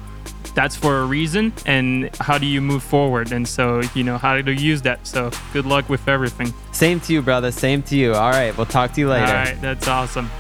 [0.55, 1.53] that's for a reason.
[1.67, 3.33] And how do you move forward?
[3.33, 5.07] And so, you know, how to use that.
[5.07, 6.53] So good luck with everything.
[6.73, 7.51] Same to you, brother.
[7.51, 8.15] Same to you.
[8.15, 9.27] All right, we'll talk to you later.
[9.27, 10.31] All right, that's awesome.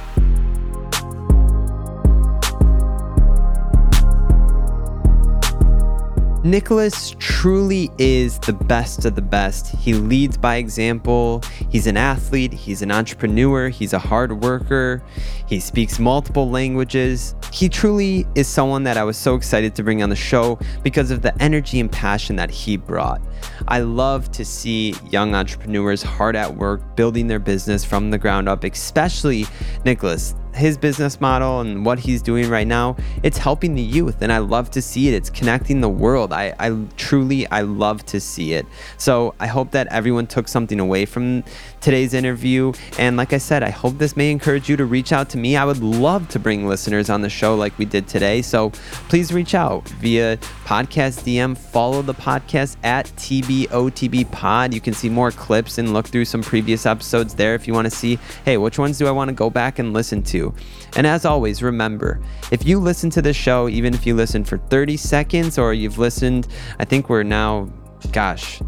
[6.45, 9.74] Nicolas truly is the best of the best.
[9.74, 11.43] He leads by example.
[11.68, 15.03] He's an athlete, he's an entrepreneur, he's a hard worker,
[15.47, 17.34] he speaks multiple languages.
[17.53, 21.11] He truly is someone that I was so excited to bring on the show because
[21.11, 23.20] of the energy and passion that he brought.
[23.66, 28.49] I love to see young entrepreneurs hard at work building their business from the ground
[28.49, 29.47] up, especially
[29.84, 34.20] Nicolas his business model and what he's doing right now, it's helping the youth.
[34.20, 35.14] And I love to see it.
[35.14, 36.32] It's connecting the world.
[36.32, 38.66] I, I truly, I love to see it.
[38.98, 41.44] So I hope that everyone took something away from
[41.80, 42.72] today's interview.
[42.98, 45.56] And like I said, I hope this may encourage you to reach out to me.
[45.56, 48.42] I would love to bring listeners on the show like we did today.
[48.42, 48.70] So
[49.09, 51.56] please reach out via podcast DM.
[51.56, 54.74] Follow the podcast at TBOTB Pod.
[54.74, 57.86] You can see more clips and look through some previous episodes there if you want
[57.86, 60.47] to see, hey, which ones do I want to go back and listen to?
[60.96, 62.20] And as always, remember
[62.51, 65.99] if you listen to this show, even if you listen for 30 seconds or you've
[65.99, 67.68] listened, I think we're now,
[68.12, 68.61] gosh,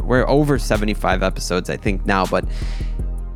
[0.00, 2.44] we're over 75 episodes, I think now, but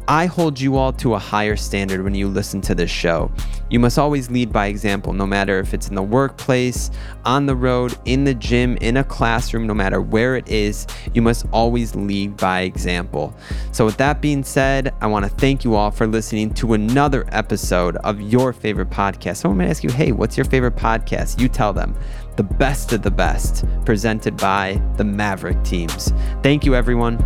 [0.07, 3.30] I hold you all to a higher standard when you listen to this show.
[3.70, 6.90] You must always lead by example, no matter if it's in the workplace,
[7.24, 11.22] on the road, in the gym, in a classroom, no matter where it is, you
[11.22, 13.34] must always lead by example.
[13.72, 17.24] So, with that being said, I want to thank you all for listening to another
[17.32, 19.38] episode of your favorite podcast.
[19.38, 21.40] Someone might ask you, hey, what's your favorite podcast?
[21.40, 21.96] You tell them.
[22.36, 26.12] The best of the best, presented by the Maverick teams.
[26.42, 27.18] Thank you, everyone.